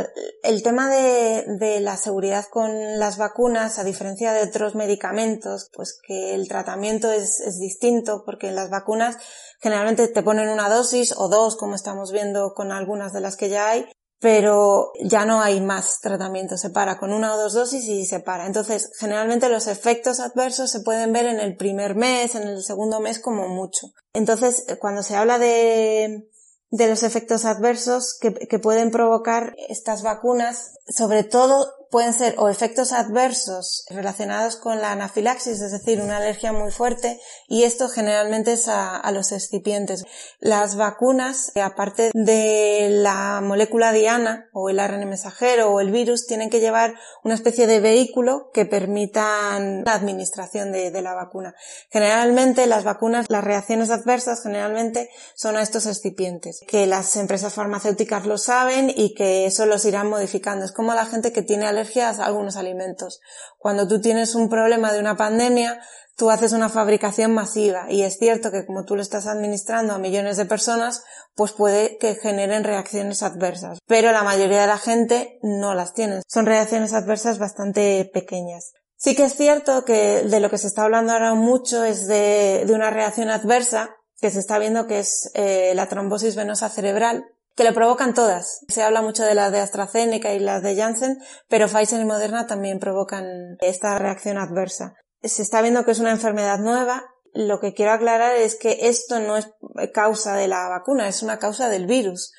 el 0.44 0.64
tema 0.64 0.90
de, 0.90 1.80
la 1.80 1.96
seguridad 1.96 2.44
con 2.52 3.00
las 3.00 3.18
vacunas, 3.18 3.80
a 3.80 3.86
diferencia 3.86 4.34
de 4.34 4.44
otros 4.44 4.76
medicamentos, 4.76 5.70
pues 5.72 5.98
que 6.06 6.34
el 6.34 6.50
tratamiento 6.50 7.10
es, 7.10 7.40
es, 7.40 7.58
distinto, 7.58 8.24
porque 8.26 8.50
en 8.50 8.56
las 8.56 8.70
vacunas 8.70 9.18
generalmente 9.62 10.10
te 10.10 10.24
ponen 10.24 10.50
una 10.50 10.68
dosis 10.68 11.14
o 11.16 11.30
dos, 11.30 11.56
como 11.56 11.76
estamos 11.76 12.12
viendo 12.12 12.54
con 12.54 12.74
algunas 12.74 13.14
de 13.14 13.22
las 13.22 13.38
que 13.38 13.48
ya 13.48 13.70
hay, 13.70 13.86
pero 14.26 14.92
ya 15.04 15.24
no 15.24 15.40
hay 15.40 15.62
más 15.62 16.00
tratamiento, 16.02 16.58
se 16.58 16.72
para 16.72 16.98
con 16.98 17.14
una 17.14 17.36
o 17.36 17.38
dos 17.38 17.54
dosis 17.54 17.86
y 17.86 18.08
se 18.08 18.22
para. 18.22 18.48
Entonces, 18.48 18.90
generalmente 18.98 19.50
los 19.50 19.68
efectos 19.68 20.20
adversos 20.20 20.72
se 20.72 20.80
pueden 20.80 21.14
ver 21.14 21.28
en 21.28 21.40
el 21.40 21.56
primer 21.56 21.94
mes, 21.94 22.34
en 22.34 22.42
el 22.48 22.64
segundo 22.64 23.00
mes 23.00 23.20
como 23.20 23.48
mucho. 23.48 23.86
Entonces, 24.14 24.66
cuando 24.80 25.04
se 25.04 25.16
habla 25.16 25.38
de, 25.38 26.28
de 26.72 26.88
los 26.88 27.04
efectos 27.04 27.46
adversos 27.46 28.18
que, 28.20 28.34
que 28.34 28.58
pueden 28.58 28.90
provocar 28.90 29.54
estas 29.70 30.02
vacunas, 30.02 30.72
sobre 30.88 31.24
todo 31.24 31.72
pueden 31.96 32.12
ser 32.12 32.36
o 32.40 32.50
efectos 32.50 32.92
adversos 32.92 33.86
relacionados 33.90 34.58
con 34.58 34.82
la 34.82 34.92
anafilaxis, 34.92 35.62
es 35.62 35.72
decir, 35.72 36.02
una 36.02 36.18
alergia 36.18 36.52
muy 36.52 36.70
fuerte, 36.70 37.22
y 37.48 37.64
esto 37.64 37.88
generalmente 37.88 38.52
es 38.52 38.68
a, 38.68 39.10
los 39.14 39.32
excipientes. 39.32 40.04
Las 40.42 40.76
vacunas, 40.76 41.54
aparte 41.56 42.12
de 42.14 42.90
la 42.92 43.40
molécula 43.42 43.94
diana 43.94 44.50
o 44.52 44.70
el 44.70 44.82
ARN 44.82 45.08
mensajero 45.08 45.72
o 45.72 45.80
el 45.80 45.92
virus, 45.92 46.28
tienen 46.28 46.50
que 46.50 46.60
llevar 46.60 46.96
una 47.24 47.36
especie 47.36 47.66
de 47.66 47.80
vehículo 47.80 48.50
que 48.54 48.66
permitan 48.66 49.86
la 49.86 49.94
administración 49.94 50.74
de, 50.74 50.92
de 50.92 51.02
la 51.02 51.14
vacuna. 51.14 51.56
Generalmente 51.92 52.68
las 52.68 52.84
vacunas, 52.84 53.28
las 53.30 53.46
reacciones 53.46 53.90
adversas 53.90 54.44
generalmente 54.44 55.10
son 55.34 55.56
a 55.56 55.62
estos 55.62 55.86
excipientes, 55.86 56.60
que 56.68 56.88
las 56.88 57.16
empresas 57.16 57.54
farmacéuticas 57.54 58.26
lo 58.26 58.38
saben 58.38 58.92
y 58.94 59.14
que 59.14 59.46
eso 59.46 59.66
los 59.66 59.86
irán 59.86 60.10
modificando. 60.10 60.66
Es 60.66 60.74
como 60.74 60.94
la 60.94 61.06
gente 61.06 61.32
que 61.32 61.42
tiene 61.42 61.68
alergia 61.68 61.85
a 61.96 62.26
algunos 62.26 62.56
alimentos. 62.58 63.20
Cuando 63.58 63.88
tú 63.88 64.02
tienes 64.02 64.36
un 64.36 64.50
problema 64.50 64.92
de 64.92 65.00
una 65.00 65.16
pandemia, 65.16 65.80
tú 66.18 66.30
haces 66.30 66.54
una 66.54 66.70
fabricación 66.70 67.34
masiva 67.34 67.88
y 67.90 68.04
es 68.04 68.18
cierto 68.18 68.52
que 68.52 68.66
como 68.66 68.86
tú 68.86 68.96
lo 68.96 69.02
estás 69.02 69.28
administrando 69.28 69.94
a 69.94 70.00
millones 70.00 70.38
de 70.38 70.46
personas, 70.46 71.04
pues 71.36 71.52
puede 71.52 71.98
que 71.98 72.16
generen 72.16 72.64
reacciones 72.64 73.24
adversas. 73.24 73.80
Pero 73.88 74.12
la 74.12 74.24
mayoría 74.24 74.62
de 74.62 74.68
la 74.68 74.78
gente 74.78 75.40
no 75.42 75.74
las 75.74 75.94
tiene. 75.94 76.22
Son 76.28 76.46
reacciones 76.46 76.94
adversas 76.94 77.40
bastante 77.40 78.10
pequeñas. 78.14 78.74
Sí 78.98 79.16
que 79.16 79.26
es 79.26 79.36
cierto 79.36 79.84
que 79.84 80.24
de 80.24 80.40
lo 80.40 80.50
que 80.50 80.58
se 80.58 80.68
está 80.68 80.84
hablando 80.84 81.14
ahora 81.14 81.34
mucho 81.34 81.84
es 81.84 82.08
de, 82.08 82.66
una 82.70 82.90
reacción 82.90 83.30
adversa 83.30 83.96
que 84.20 84.32
se 84.32 84.40
está 84.40 84.58
viendo 84.58 84.88
que 84.88 85.00
es 85.00 85.30
eh, 85.34 85.74
la 85.76 85.88
trombosis 85.88 86.36
venosa 86.36 86.70
cerebral, 86.70 87.26
que 87.56 87.64
lo 87.64 87.74
provocan 87.74 88.14
todas. 88.14 88.62
Se 88.68 88.84
habla 88.84 89.02
mucho 89.02 89.24
de 89.24 89.34
las 89.34 89.52
de 89.52 89.60
AstraZeneca 89.60 90.34
y 90.34 90.40
las 90.40 90.62
de 90.62 90.76
Janssen, 90.76 91.18
pero 91.48 91.68
Pfizer 91.68 92.02
y 92.02 92.06
Moderna 92.06 92.48
también 92.48 92.80
provocan 92.80 93.58
esta 93.62 93.98
reacción 93.98 94.38
adversa. 94.38 94.96
Se 95.24 95.42
está 95.42 95.62
viendo 95.62 95.86
que 95.86 95.92
es 95.92 96.00
una 96.00 96.12
enfermedad 96.12 96.60
nueva. 96.60 97.06
Lo 97.34 97.60
que 97.60 97.74
quiero 97.74 97.92
aclarar 97.92 98.36
es 98.36 98.56
que 98.56 98.88
esto 98.88 99.20
no 99.20 99.38
es 99.38 99.50
causa 99.94 100.36
de 100.36 100.48
la 100.48 100.68
vacuna, 100.70 101.08
es 101.08 101.24
una 101.24 101.40
causa 101.40 101.70
del 101.70 101.88
virus. 101.88 102.32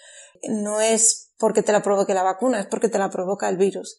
No 0.48 0.80
es 0.80 1.32
porque 1.38 1.62
te 1.62 1.72
la 1.72 1.82
provoque 1.82 2.14
la 2.14 2.22
vacuna, 2.22 2.60
es 2.60 2.66
porque 2.66 2.88
te 2.88 2.98
la 2.98 3.10
provoca 3.10 3.48
el 3.48 3.56
virus. 3.56 3.98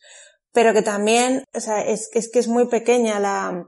Pero 0.53 0.74
que 0.74 0.81
también, 0.81 1.43
o 1.53 1.59
sea, 1.59 1.81
es, 1.81 2.09
es 2.13 2.31
que 2.31 2.39
es 2.39 2.47
muy 2.47 2.67
pequeña 2.67 3.19
la, 3.19 3.67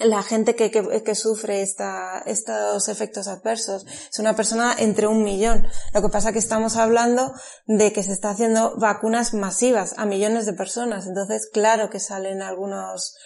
la 0.00 0.22
gente 0.22 0.56
que, 0.56 0.70
que, 0.70 1.14
sufre 1.14 1.62
esta, 1.62 2.22
estos 2.26 2.88
efectos 2.88 3.28
adversos. 3.28 3.86
Es 4.10 4.18
una 4.18 4.34
persona 4.34 4.74
entre 4.78 5.06
un 5.06 5.22
millón. 5.22 5.66
Lo 5.94 6.02
que 6.02 6.08
pasa 6.08 6.28
es 6.28 6.32
que 6.32 6.38
estamos 6.38 6.76
hablando 6.76 7.32
de 7.66 7.92
que 7.92 8.02
se 8.02 8.12
está 8.12 8.30
haciendo 8.30 8.74
vacunas 8.78 9.34
masivas 9.34 9.94
a 9.98 10.06
millones 10.06 10.46
de 10.46 10.54
personas. 10.54 11.06
Entonces, 11.06 11.48
claro 11.52 11.90
que 11.90 12.00
salen 12.00 12.42
algunos, 12.42 13.16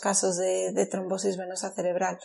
casos 0.00 0.36
de 0.36 0.88
trombosis 0.90 1.36
venosa 1.36 1.72
cerebral 1.74 2.18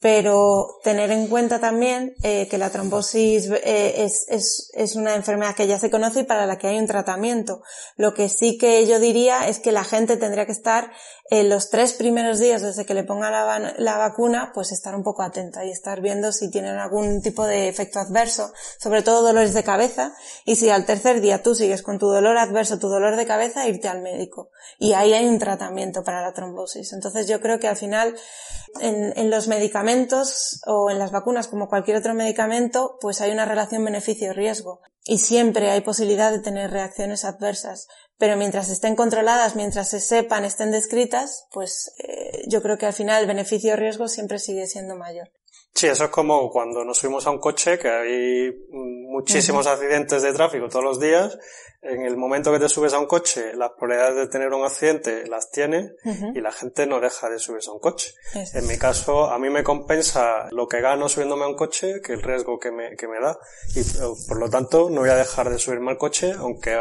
pero 0.00 0.78
tener 0.84 1.10
en 1.10 1.26
cuenta 1.26 1.58
también 1.58 2.14
eh, 2.22 2.46
que 2.48 2.58
la 2.58 2.70
trombosis 2.70 3.50
eh, 3.50 4.04
es, 4.04 4.26
es, 4.28 4.70
es, 4.74 4.94
una 4.94 5.16
enfermedad 5.16 5.56
que 5.56 5.66
ya 5.66 5.78
se 5.78 5.90
conoce 5.90 6.20
y 6.20 6.24
para 6.24 6.46
la 6.46 6.56
que 6.56 6.68
hay 6.68 6.78
un 6.78 6.86
tratamiento. 6.86 7.62
Lo 7.96 8.14
que 8.14 8.28
sí 8.28 8.58
que 8.58 8.86
yo 8.86 9.00
diría 9.00 9.48
es 9.48 9.58
que 9.58 9.72
la 9.72 9.82
gente 9.82 10.16
tendría 10.16 10.46
que 10.46 10.52
estar 10.52 10.92
en 11.30 11.48
los 11.48 11.68
tres 11.68 11.94
primeros 11.94 12.38
días 12.38 12.62
desde 12.62 12.86
que 12.86 12.94
le 12.94 13.02
ponga 13.02 13.30
la, 13.30 13.74
la, 13.76 13.98
vacuna, 13.98 14.52
pues 14.54 14.72
estar 14.72 14.94
un 14.94 15.02
poco 15.02 15.22
atenta 15.22 15.64
y 15.64 15.70
estar 15.70 16.00
viendo 16.00 16.32
si 16.32 16.48
tienen 16.50 16.76
algún 16.76 17.20
tipo 17.20 17.44
de 17.44 17.68
efecto 17.68 17.98
adverso, 17.98 18.52
sobre 18.78 19.02
todo 19.02 19.22
dolores 19.22 19.52
de 19.52 19.64
cabeza, 19.64 20.14
y 20.44 20.56
si 20.56 20.70
al 20.70 20.86
tercer 20.86 21.20
día 21.20 21.42
tú 21.42 21.54
sigues 21.54 21.82
con 21.82 21.98
tu 21.98 22.06
dolor 22.06 22.38
adverso, 22.38 22.78
tu 22.78 22.88
dolor 22.88 23.16
de 23.16 23.26
cabeza, 23.26 23.66
irte 23.68 23.88
al 23.88 24.00
médico. 24.00 24.50
Y 24.78 24.94
ahí 24.94 25.12
hay 25.12 25.26
un 25.26 25.38
tratamiento 25.38 26.02
para 26.02 26.22
la 26.22 26.32
trombosis. 26.32 26.92
Entonces 26.92 27.26
yo 27.26 27.40
creo 27.40 27.58
que 27.58 27.68
al 27.68 27.76
final 27.76 28.14
en, 28.80 29.12
en 29.16 29.28
los 29.28 29.48
medicamentos 29.48 29.87
o 30.66 30.90
en 30.90 30.98
las 30.98 31.12
vacunas 31.12 31.48
como 31.48 31.68
cualquier 31.68 31.96
otro 31.96 32.14
medicamento, 32.14 32.98
pues 33.00 33.20
hay 33.20 33.30
una 33.30 33.44
relación 33.44 33.84
beneficio-riesgo 33.84 34.80
y 35.04 35.18
siempre 35.18 35.70
hay 35.70 35.80
posibilidad 35.80 36.30
de 36.30 36.40
tener 36.40 36.70
reacciones 36.70 37.24
adversas. 37.24 37.88
Pero 38.18 38.36
mientras 38.36 38.68
estén 38.68 38.96
controladas, 38.96 39.56
mientras 39.56 39.88
se 39.88 40.00
sepan, 40.00 40.44
estén 40.44 40.70
descritas, 40.70 41.46
pues 41.52 41.94
eh, 41.98 42.42
yo 42.48 42.60
creo 42.62 42.76
que 42.76 42.86
al 42.86 42.92
final 42.92 43.22
el 43.22 43.28
beneficio-riesgo 43.28 44.08
siempre 44.08 44.38
sigue 44.38 44.66
siendo 44.66 44.96
mayor. 44.96 45.30
Sí, 45.74 45.86
eso 45.86 46.04
es 46.04 46.10
como 46.10 46.50
cuando 46.50 46.84
nos 46.84 46.98
subimos 46.98 47.26
a 47.26 47.30
un 47.30 47.38
coche, 47.38 47.78
que 47.78 47.88
hay 47.88 48.50
muchísimos 49.18 49.66
accidentes 49.66 50.22
de 50.22 50.32
tráfico 50.32 50.68
todos 50.68 50.84
los 50.84 51.00
días. 51.00 51.38
En 51.80 52.02
el 52.02 52.16
momento 52.16 52.52
que 52.52 52.58
te 52.58 52.68
subes 52.68 52.92
a 52.92 52.98
un 52.98 53.06
coche, 53.06 53.54
las 53.54 53.70
probabilidades 53.70 54.16
de 54.16 54.26
tener 54.26 54.52
un 54.52 54.64
accidente 54.64 55.26
las 55.28 55.50
tiene 55.50 55.92
y 56.34 56.40
la 56.40 56.50
gente 56.50 56.86
no 56.86 57.00
deja 57.00 57.30
de 57.30 57.38
subirse 57.38 57.70
a 57.70 57.72
un 57.72 57.78
coche. 57.78 58.14
En 58.54 58.66
mi 58.66 58.76
caso, 58.78 59.30
a 59.30 59.38
mí 59.38 59.48
me 59.48 59.62
compensa 59.62 60.48
lo 60.50 60.66
que 60.66 60.80
gano 60.80 61.08
subiéndome 61.08 61.44
a 61.44 61.48
un 61.48 61.54
coche 61.54 62.00
que 62.02 62.14
el 62.14 62.22
riesgo 62.22 62.58
que 62.58 62.72
me, 62.72 62.96
que 62.96 63.06
me 63.06 63.20
da. 63.20 63.38
Y 63.76 63.82
por 64.26 64.38
lo 64.38 64.50
tanto, 64.50 64.90
no 64.90 65.02
voy 65.02 65.10
a 65.10 65.16
dejar 65.16 65.50
de 65.50 65.58
subirme 65.58 65.92
al 65.92 65.98
coche 65.98 66.32
aunque 66.36 66.76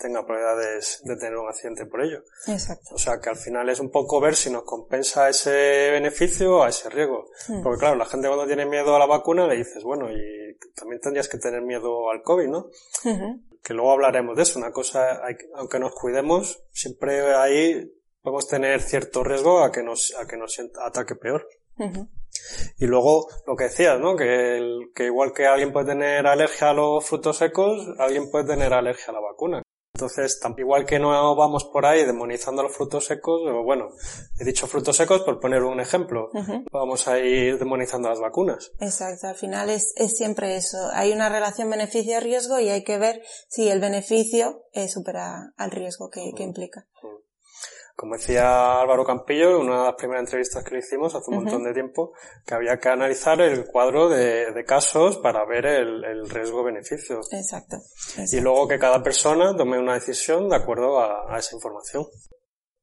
tenga 0.00 0.24
probabilidades 0.24 1.00
de 1.04 1.16
tener 1.16 1.36
un 1.36 1.48
accidente 1.48 1.86
por 1.86 2.02
ello. 2.02 2.24
Exacto. 2.48 2.94
O 2.94 2.98
sea 2.98 3.20
que 3.20 3.30
al 3.30 3.36
final 3.36 3.68
es 3.68 3.78
un 3.78 3.90
poco 3.90 4.20
ver 4.20 4.34
si 4.34 4.50
nos 4.50 4.64
compensa 4.64 5.28
ese 5.28 5.90
beneficio 5.92 6.56
o 6.56 6.62
a 6.64 6.70
ese 6.70 6.90
riesgo. 6.90 7.28
Porque 7.62 7.78
claro, 7.78 7.94
la 7.96 8.06
gente 8.06 8.26
cuando 8.26 8.46
tiene 8.46 8.66
miedo 8.66 8.96
a 8.96 8.98
la 8.98 9.06
vacuna 9.06 9.46
le 9.46 9.56
dices, 9.56 9.84
bueno, 9.84 10.10
y 10.10 10.58
también 10.74 11.00
tendrías 11.00 11.28
que 11.28 11.38
tener 11.38 11.62
miedo 11.62 11.79
al 12.10 12.22
COVID, 12.22 12.48
¿no? 12.48 12.66
Que 13.62 13.74
luego 13.74 13.92
hablaremos 13.92 14.36
de 14.36 14.42
eso. 14.42 14.58
Una 14.58 14.72
cosa, 14.72 15.20
aunque 15.54 15.78
nos 15.78 15.94
cuidemos, 15.94 16.62
siempre 16.72 17.34
ahí 17.34 17.92
podemos 18.22 18.48
tener 18.48 18.80
cierto 18.80 19.24
riesgo 19.24 19.62
a 19.62 19.70
que 19.72 19.82
nos, 19.82 20.14
a 20.18 20.26
que 20.26 20.36
nos 20.36 20.58
ataque 20.84 21.14
peor. 21.14 21.46
Y 22.78 22.86
luego, 22.86 23.28
lo 23.46 23.56
que 23.56 23.64
decías, 23.64 23.98
¿no? 23.98 24.16
Que, 24.16 24.60
que 24.94 25.06
igual 25.06 25.32
que 25.32 25.46
alguien 25.46 25.72
puede 25.72 25.86
tener 25.86 26.26
alergia 26.26 26.70
a 26.70 26.74
los 26.74 27.04
frutos 27.04 27.38
secos, 27.38 27.86
alguien 27.98 28.30
puede 28.30 28.46
tener 28.46 28.72
alergia 28.72 29.06
a 29.08 29.12
la 29.12 29.20
vacuna. 29.20 29.62
Entonces, 29.94 30.40
igual 30.56 30.86
que 30.86 30.98
no 30.98 31.34
vamos 31.36 31.64
por 31.64 31.84
ahí 31.84 32.04
demonizando 32.06 32.62
los 32.62 32.74
frutos 32.74 33.04
secos, 33.04 33.42
o 33.44 33.62
bueno, 33.62 33.88
he 34.38 34.44
dicho 34.44 34.66
frutos 34.66 34.96
secos 34.96 35.22
por 35.22 35.40
poner 35.40 35.62
un 35.62 35.80
ejemplo, 35.80 36.30
vamos 36.72 37.06
a 37.08 37.18
ir 37.18 37.58
demonizando 37.58 38.08
las 38.08 38.20
vacunas. 38.20 38.72
Exacto, 38.78 39.26
al 39.26 39.36
final 39.36 39.68
es, 39.68 39.92
es 39.96 40.16
siempre 40.16 40.56
eso. 40.56 40.78
Hay 40.92 41.12
una 41.12 41.28
relación 41.28 41.68
beneficio-riesgo 41.68 42.60
y 42.60 42.68
hay 42.68 42.84
que 42.84 42.98
ver 42.98 43.22
si 43.48 43.68
el 43.68 43.80
beneficio 43.80 44.64
eh, 44.72 44.88
supera 44.88 45.52
al 45.56 45.70
riesgo 45.70 46.08
que, 46.08 46.32
que 46.36 46.44
implica. 46.44 46.86
Como 47.96 48.16
decía 48.16 48.80
Álvaro 48.80 49.04
Campillo 49.04 49.50
en 49.50 49.66
una 49.68 49.78
de 49.78 49.84
las 49.84 49.94
primeras 49.94 50.22
entrevistas 50.22 50.64
que 50.64 50.74
le 50.74 50.78
hicimos 50.80 51.14
hace 51.14 51.30
un 51.30 51.44
montón 51.44 51.64
de 51.64 51.74
tiempo, 51.74 52.12
que 52.46 52.54
había 52.54 52.78
que 52.78 52.88
analizar 52.88 53.40
el 53.40 53.66
cuadro 53.66 54.08
de, 54.08 54.52
de 54.52 54.64
casos 54.64 55.18
para 55.18 55.44
ver 55.44 55.66
el, 55.66 56.04
el 56.04 56.30
riesgo-beneficio. 56.30 57.20
Exacto, 57.30 57.76
Y 58.32 58.40
luego 58.40 58.68
que 58.68 58.78
cada 58.78 59.02
persona 59.02 59.56
tome 59.56 59.78
una 59.78 59.94
decisión 59.94 60.48
de 60.48 60.56
acuerdo 60.56 60.98
a, 61.00 61.34
a 61.34 61.38
esa 61.38 61.54
información. 61.54 62.06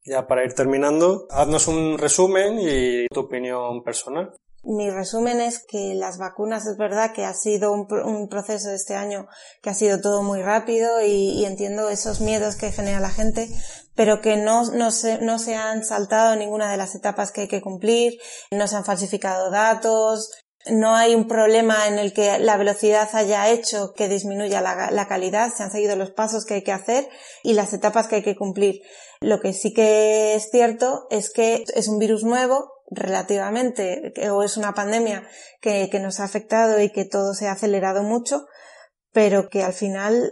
Ya 0.05 0.25
para 0.27 0.45
ir 0.45 0.53
terminando, 0.53 1.27
haznos 1.29 1.67
un 1.67 1.97
resumen 1.97 2.59
y 2.59 3.07
tu 3.07 3.21
opinión 3.21 3.83
personal. 3.83 4.33
Mi 4.69 4.89
resumen 4.89 5.39
es 5.39 5.65
que 5.65 5.95
las 5.95 6.17
vacunas 6.17 6.65
es 6.67 6.75
verdad 6.75 7.13
que 7.13 7.23
ha 7.23 7.33
sido 7.33 7.71
un, 7.71 7.87
un 8.03 8.27
proceso 8.27 8.69
este 8.71 8.95
año 8.95 9.25
que 9.61 9.69
ha 9.69 9.73
sido 9.73 10.01
todo 10.01 10.23
muy 10.23 10.41
rápido 10.41 11.01
y, 11.01 11.45
entiendo 11.45 11.87
esos 11.87 12.19
miedos 12.19 12.57
que 12.57 12.73
genera 12.73 12.99
la 12.99 13.09
gente, 13.09 13.47
pero 13.95 14.19
que 14.19 14.35
no, 14.35 14.65
no, 14.71 14.91
se, 14.91 15.19
no 15.19 15.39
se 15.39 15.55
han 15.55 15.85
saltado 15.85 16.35
ninguna 16.35 16.69
de 16.69 16.75
las 16.75 16.95
etapas 16.95 17.31
que 17.31 17.41
hay 17.41 17.47
que 17.47 17.61
cumplir, 17.61 18.19
no 18.51 18.67
se 18.67 18.75
han 18.75 18.83
falsificado 18.83 19.49
datos, 19.51 20.31
no 20.69 20.97
hay 20.97 21.15
un 21.15 21.29
problema 21.29 21.87
en 21.87 21.97
el 21.97 22.11
que 22.11 22.37
la 22.37 22.57
velocidad 22.57 23.07
haya 23.13 23.49
hecho 23.49 23.93
que 23.95 24.09
disminuya 24.09 24.59
la, 24.59 25.07
calidad, 25.07 25.53
se 25.55 25.63
han 25.63 25.71
seguido 25.71 25.95
los 25.95 26.11
pasos 26.11 26.43
que 26.45 26.55
hay 26.55 26.63
que 26.63 26.73
hacer 26.73 27.07
y 27.41 27.53
las 27.53 27.71
etapas 27.71 28.09
que 28.09 28.17
hay 28.17 28.23
que 28.23 28.35
cumplir. 28.35 28.81
Lo 29.21 29.39
que 29.39 29.53
sí 29.53 29.73
que 29.73 30.35
es 30.35 30.49
cierto 30.51 31.07
es 31.09 31.31
que 31.31 31.63
es 31.73 31.87
un 31.87 31.99
virus 31.99 32.23
nuevo, 32.23 32.76
relativamente, 32.89 34.13
o 34.31 34.43
es 34.43 34.57
una 34.57 34.73
pandemia 34.73 35.27
que, 35.61 35.89
que 35.89 35.99
nos 35.99 36.19
ha 36.19 36.23
afectado 36.23 36.79
y 36.81 36.91
que 36.91 37.05
todo 37.05 37.33
se 37.33 37.47
ha 37.47 37.51
acelerado 37.51 38.03
mucho, 38.03 38.45
pero 39.17 39.49
que 39.49 39.63
al 39.63 39.73
final 39.73 40.31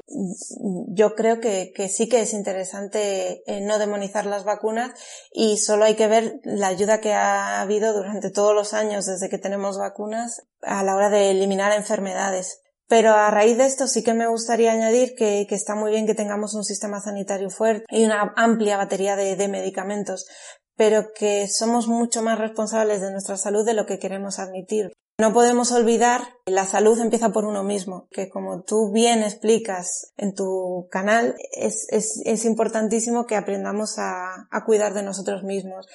yo 0.93 1.15
creo 1.15 1.39
que, 1.39 1.71
que 1.75 1.89
sí 1.89 2.07
que 2.07 2.21
es 2.21 2.33
interesante 2.33 3.41
eh, 3.47 3.61
no 3.61 3.79
demonizar 3.79 4.27
las 4.27 4.43
vacunas 4.43 4.91
y 5.31 5.57
solo 5.57 5.85
hay 5.85 5.95
que 5.95 6.07
ver 6.07 6.39
la 6.43 6.67
ayuda 6.67 7.01
que 7.01 7.13
ha 7.13 7.61
habido 7.61 7.93
durante 7.93 8.29
todos 8.29 8.53
los 8.53 8.75
años 8.75 9.07
desde 9.07 9.27
que 9.27 9.39
tenemos 9.39 9.79
vacunas 9.79 10.43
a 10.61 10.83
la 10.83 10.95
hora 10.95 11.09
de 11.09 11.31
eliminar 11.31 11.71
enfermedades. 11.71 12.61
Pero 12.87 13.13
a 13.13 13.31
raíz 13.31 13.57
de 13.57 13.65
esto 13.65 13.87
sí 13.87 14.03
que 14.03 14.13
me 14.13 14.27
gustaría 14.27 14.71
añadir 14.71 15.15
que, 15.15 15.47
que, 15.49 15.55
está 15.55 15.73
muy 15.73 15.89
bien 15.89 16.05
que 16.05 16.13
tengamos 16.13 16.53
un 16.53 16.63
sistema 16.63 17.01
sanitario 17.01 17.49
fuerte 17.49 17.85
y 17.89 18.05
una 18.05 18.33
amplia 18.35 18.77
batería 18.77 19.15
de, 19.15 19.35
de 19.35 19.47
medicamentos, 19.47 20.27
pero 20.75 21.13
que 21.17 21.47
somos 21.47 21.87
mucho 21.87 22.21
más 22.21 22.39
responsables 22.39 23.01
de 23.01 23.11
nuestra 23.11 23.37
salud 23.37 23.65
de 23.65 23.73
lo 23.73 23.85
que 23.85 23.99
queremos 23.99 24.39
admitir. 24.39 24.91
No 25.17 25.31
podemos 25.31 25.71
olvidar 25.71 26.21
que 26.45 26.51
la 26.51 26.65
salud 26.65 26.99
empieza 26.99 27.29
por 27.29 27.45
uno 27.45 27.63
mismo, 27.63 28.09
que 28.11 28.27
como 28.27 28.63
tú 28.63 28.91
bien 28.91 29.23
explicas 29.23 30.11
en 30.17 30.35
tu 30.35 30.89
canal, 30.91 31.35
es, 31.53 31.87
es, 31.89 32.43
importantísimo 32.43 33.25
que 33.25 33.37
aprendamos 33.37 33.97
a, 33.97 34.47
a, 34.51 34.65
cuidar 34.65 34.93
de 34.93 35.03
nosotros 35.03 35.43
mismos, 35.43 35.87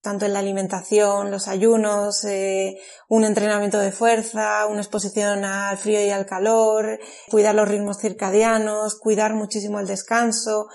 tanto 0.00 0.26
en 0.26 0.32
la 0.32 0.38
alimentación, 0.38 1.30
los 1.32 1.48
ayunos, 1.48 2.24
eh, 2.24 2.78
un 3.08 3.24
entrenamiento 3.24 3.78
de 3.78 3.90
fuerza, 3.90 4.66
una 4.66 4.80
exposición 4.80 5.44
al 5.44 5.76
frío 5.76 6.00
y 6.04 6.10
al 6.10 6.26
calor, 6.26 7.00
cuidar 7.30 7.56
los 7.56 7.68
ritmos 7.68 7.98
circadianos, 7.98 8.98
cuidar 8.98 9.34
muchísimo 9.34 9.80
el 9.80 9.88
descanso, 9.88 10.68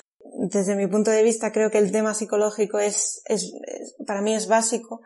desde 0.50 0.76
mi 0.76 0.88
punto 0.88 1.12
de 1.12 1.24
vista 1.24 1.52
creo 1.52 1.72
que 1.72 1.78
el 1.78 1.92
tema 1.92 2.14
psicológico 2.14 2.80
es, 2.80 3.22
es, 3.26 3.54
para 4.06 4.22
mí 4.22 4.34
es 4.36 4.48
básico 4.48 5.02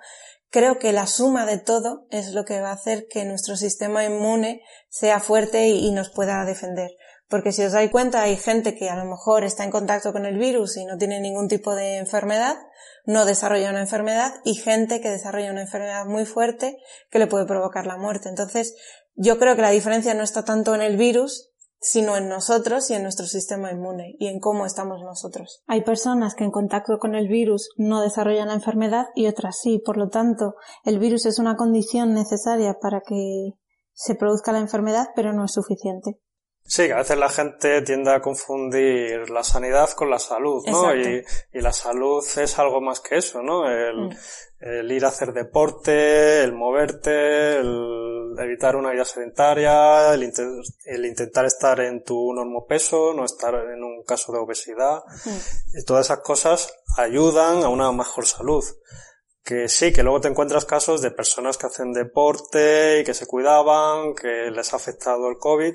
creo 0.49 0.79
que 0.79 0.93
la 0.93 1.07
suma 1.07 1.45
de 1.45 1.57
todo 1.57 2.07
es 2.09 2.31
lo 2.31 2.45
que 2.45 2.61
va 2.61 2.69
a 2.69 2.73
hacer 2.73 3.07
que 3.07 3.25
nuestro 3.25 3.55
sistema 3.55 4.05
inmune 4.05 4.61
sea 4.89 5.19
fuerte 5.19 5.67
y, 5.67 5.91
nos 5.91 6.09
pueda 6.09 6.43
defender. 6.45 6.91
Porque 7.27 7.51
si 7.51 7.63
os 7.63 7.73
dais 7.73 7.91
cuenta, 7.91 8.21
hay 8.21 8.37
gente 8.37 8.75
que 8.75 8.89
a 8.89 8.95
lo 8.95 9.05
mejor 9.05 9.43
está 9.43 9.65
en 9.65 9.71
contacto 9.71 10.13
con 10.13 10.25
el 10.25 10.37
virus 10.37 10.77
y 10.77 10.85
no 10.85 10.97
tiene 10.97 11.19
ningún 11.19 11.49
tipo 11.49 11.75
de 11.75 11.97
enfermedad, 11.97 12.55
no 13.05 13.25
desarrolla 13.25 13.69
una 13.69 13.81
enfermedad, 13.81 14.33
y 14.45 14.55
gente 14.55 15.01
que 15.01 15.09
desarrolla 15.09 15.51
una 15.51 15.61
enfermedad 15.61 16.05
muy 16.05 16.25
fuerte 16.25 16.77
que 17.09 17.19
le 17.19 17.27
puede 17.27 17.45
provocar 17.45 17.85
la 17.85 17.97
muerte. 17.97 18.29
Entonces, 18.29 18.75
yo 19.15 19.37
creo 19.39 19.55
que 19.55 19.61
la 19.61 19.71
diferencia 19.71 20.13
no 20.13 20.23
está 20.23 20.45
tanto 20.45 20.73
en 20.73 20.81
el 20.81 20.95
virus, 20.95 21.46
sino 21.79 22.17
en 22.17 22.27
nosotros 22.27 22.89
y 22.89 22.95
en 22.95 23.03
nuestro 23.03 23.25
sistema 23.25 23.71
inmune 23.71 24.15
y 24.19 24.27
en 24.27 24.39
cómo 24.39 24.65
estamos 24.65 25.01
nosotros. 25.01 25.63
Hay 25.67 25.83
personas 25.83 26.35
que 26.35 26.43
en 26.43 26.51
contacto 26.51 26.97
con 26.99 27.15
el 27.15 27.27
virus 27.27 27.69
no 27.77 28.01
desarrollan 28.01 28.47
la 28.47 28.55
enfermedad 28.55 29.05
y 29.15 29.27
otras 29.27 29.59
sí. 29.61 29.81
Por 29.85 29.97
lo 29.97 30.09
tanto, 30.09 30.55
el 30.83 30.99
virus 30.99 31.25
es 31.25 31.39
una 31.39 31.55
condición 31.55 32.13
necesaria 32.13 32.77
para 32.81 33.01
que 33.01 33.53
se 33.93 34.15
produzca 34.15 34.51
la 34.51 34.59
enfermedad, 34.59 35.07
pero 35.15 35.33
no 35.33 35.45
es 35.45 35.53
suficiente. 35.53 36.19
Sí, 36.67 36.91
a 36.91 36.97
veces 36.97 37.17
la 37.17 37.29
gente 37.29 37.81
tiende 37.81 38.11
a 38.11 38.21
confundir 38.21 39.29
la 39.29 39.41
sanidad 39.41 39.89
con 39.91 40.09
la 40.09 40.19
salud, 40.19 40.61
¿no? 40.67 40.93
Y, 40.93 41.23
y, 41.53 41.61
la 41.61 41.71
salud 41.71 42.21
es 42.35 42.59
algo 42.59 42.81
más 42.81 42.99
que 42.99 43.15
eso, 43.15 43.41
¿no? 43.41 43.69
El, 43.71 44.09
mm. 44.09 44.17
el, 44.59 44.91
ir 44.91 45.05
a 45.05 45.07
hacer 45.07 45.31
deporte, 45.31 46.43
el 46.43 46.51
moverte, 46.51 47.59
el 47.59 48.35
evitar 48.37 48.75
una 48.75 48.91
vida 48.91 49.05
sedentaria, 49.05 50.13
el, 50.13 50.29
el 50.85 51.05
intentar 51.05 51.45
estar 51.45 51.79
en 51.79 52.03
tu 52.03 52.35
peso, 52.67 53.13
no 53.13 53.23
estar 53.23 53.55
en 53.55 53.81
un 53.81 54.03
caso 54.03 54.33
de 54.33 54.39
obesidad. 54.39 55.03
Mm. 55.23 55.77
Y 55.79 55.85
todas 55.85 56.07
esas 56.07 56.19
cosas 56.19 56.73
ayudan 56.97 57.63
a 57.63 57.69
una 57.69 57.93
mejor 57.93 58.25
salud 58.25 58.65
que 59.47 59.69
sí, 59.69 59.93
que 59.93 60.03
luego 60.03 60.19
te 60.19 60.27
encuentras 60.27 60.65
casos 60.65 61.01
de 61.01 61.09
personas 61.09 61.57
que 61.57 61.67
hacen 61.67 61.93
deporte 61.93 62.99
y 62.99 63.05
que 63.05 63.13
se 63.13 63.25
cuidaban, 63.25 64.13
que 64.13 64.51
les 64.51 64.73
ha 64.73 64.75
afectado 64.75 65.29
el 65.29 65.37
COVID, 65.37 65.73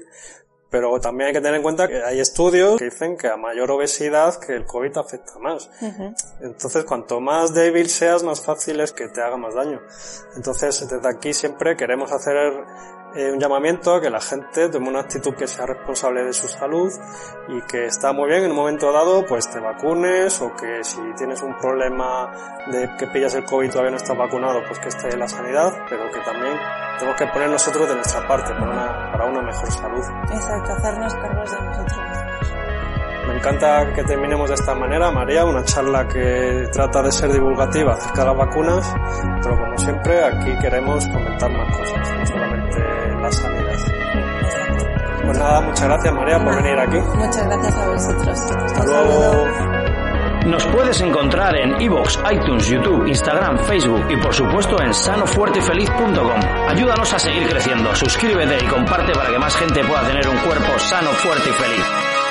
pero 0.73 0.99
también 1.01 1.29
hay 1.29 1.33
que 1.35 1.41
tener 1.43 1.57
en 1.57 1.63
cuenta 1.63 1.87
que 1.87 2.03
hay 2.03 2.19
estudios 2.19 2.79
que 2.79 2.87
dicen 2.87 3.19
que 3.19 3.29
a 3.29 3.37
mayor 3.37 3.71
obesidad 3.71 4.41
que 4.41 4.55
el 4.55 4.65
COVID 4.65 4.97
afecta 4.97 5.39
más. 5.39 5.69
Entonces, 6.41 6.85
cuanto 6.85 7.21
más 7.21 7.53
débil 7.53 7.91
seas, 7.91 8.23
más 8.23 8.41
fácil 8.41 8.81
es 8.81 8.93
que 8.93 9.07
te 9.09 9.21
haga 9.21 9.37
más 9.37 9.55
daño. 9.55 9.83
Entonces, 10.35 10.89
desde 10.89 11.09
aquí 11.09 11.35
siempre 11.35 11.77
queremos 11.77 12.11
hacer 12.11 12.65
eh, 13.15 13.31
un 13.31 13.39
llamamiento 13.39 13.95
a 13.95 14.01
que 14.01 14.09
la 14.09 14.21
gente 14.21 14.69
tome 14.71 14.89
una 14.89 15.01
actitud 15.01 15.35
que 15.35 15.47
sea 15.47 15.67
responsable 15.67 16.25
de 16.25 16.33
su 16.33 16.49
salud 16.49 16.91
y 17.49 17.61
que 17.63 17.87
está 17.87 18.13
muy 18.13 18.29
bien 18.29 18.45
en 18.45 18.51
un 18.51 18.57
momento 18.57 18.91
dado, 18.91 19.27
pues 19.27 19.51
te 19.51 19.61
vacunes 19.61 20.41
o 20.41 20.55
que 20.55 20.83
si 20.83 21.01
tienes 21.17 21.43
un 21.43 21.57
problema 21.59 22.33
de 22.71 22.89
que 22.99 23.07
pillas 23.09 23.35
el 23.35 23.45
COVID 23.45 23.67
y 23.67 23.71
todavía 23.71 23.91
no 23.91 23.97
estás 23.99 24.17
vacunado, 24.17 24.63
pues 24.67 24.79
que 24.79 24.89
esté 24.89 25.11
en 25.11 25.21
la 25.21 25.29
sanidad, 25.29 25.73
pero 25.91 26.11
que 26.11 26.21
también 26.21 26.55
tenemos 26.99 27.19
que 27.19 27.27
poner 27.27 27.51
nosotros 27.51 27.89
de 27.89 27.95
nuestra 27.97 28.27
parte 28.27 28.53
para 28.53 28.71
una, 28.71 29.13
para 29.13 29.27
una 29.27 29.43
mejor 29.43 29.71
salud. 29.71 30.05
Exacto, 30.33 30.73
hacernos 30.73 31.15
cargos 31.15 31.51
de 31.51 31.67
nosotros 31.67 31.99
Me 33.27 33.37
encanta 33.37 33.93
que 33.93 34.05
terminemos 34.05 34.49
de 34.49 34.55
esta 34.55 34.75
manera, 34.75 35.11
María, 35.11 35.45
una 35.45 35.65
charla 35.65 36.09
que 36.09 36.69
trata 36.73 37.03
de 37.03 37.13
ser 37.13 37.31
divulgativa 37.31 37.93
acerca 37.93 38.23
de 38.23 38.27
las 38.29 38.37
vacunas, 38.37 38.95
pero 39.43 39.59
como 39.59 39.77
siempre 39.77 40.25
aquí 40.25 40.59
queremos 40.61 41.07
comentar 41.09 41.51
más 41.51 41.77
cosas, 41.77 42.33
Pues 45.25 45.39
nada, 45.39 45.61
muchas 45.61 45.85
gracias 45.85 46.15
María 46.15 46.45
por 46.45 46.57
venir 46.57 46.79
aquí. 46.79 46.97
Muchas 46.97 47.47
gracias 47.47 47.77
a 47.77 47.89
vosotros. 47.89 48.41
Hasta 48.41 48.85
luego. 48.85 49.47
Nos 50.47 50.67
puedes 50.67 51.01
encontrar 51.01 51.55
en 51.57 51.81
iVoox, 51.81 52.19
iTunes, 52.33 52.67
YouTube, 52.67 53.07
Instagram, 53.07 53.59
Facebook 53.59 54.05
y 54.11 54.17
por 54.17 54.35
supuesto 54.35 54.81
en 54.83 54.93
sanofuertefeliz.com. 54.93 56.41
Ayúdanos 56.69 57.13
a 57.13 57.19
seguir 57.19 57.49
creciendo, 57.49 57.95
suscríbete 57.95 58.59
y 58.65 58.67
comparte 58.67 59.13
para 59.13 59.31
que 59.31 59.39
más 59.39 59.55
gente 59.55 59.85
pueda 59.85 60.03
tener 60.03 60.29
un 60.29 60.39
cuerpo 60.39 60.79
sano, 60.81 61.11
fuerte 61.11 61.49
y 61.49 61.53
feliz. 61.53 62.22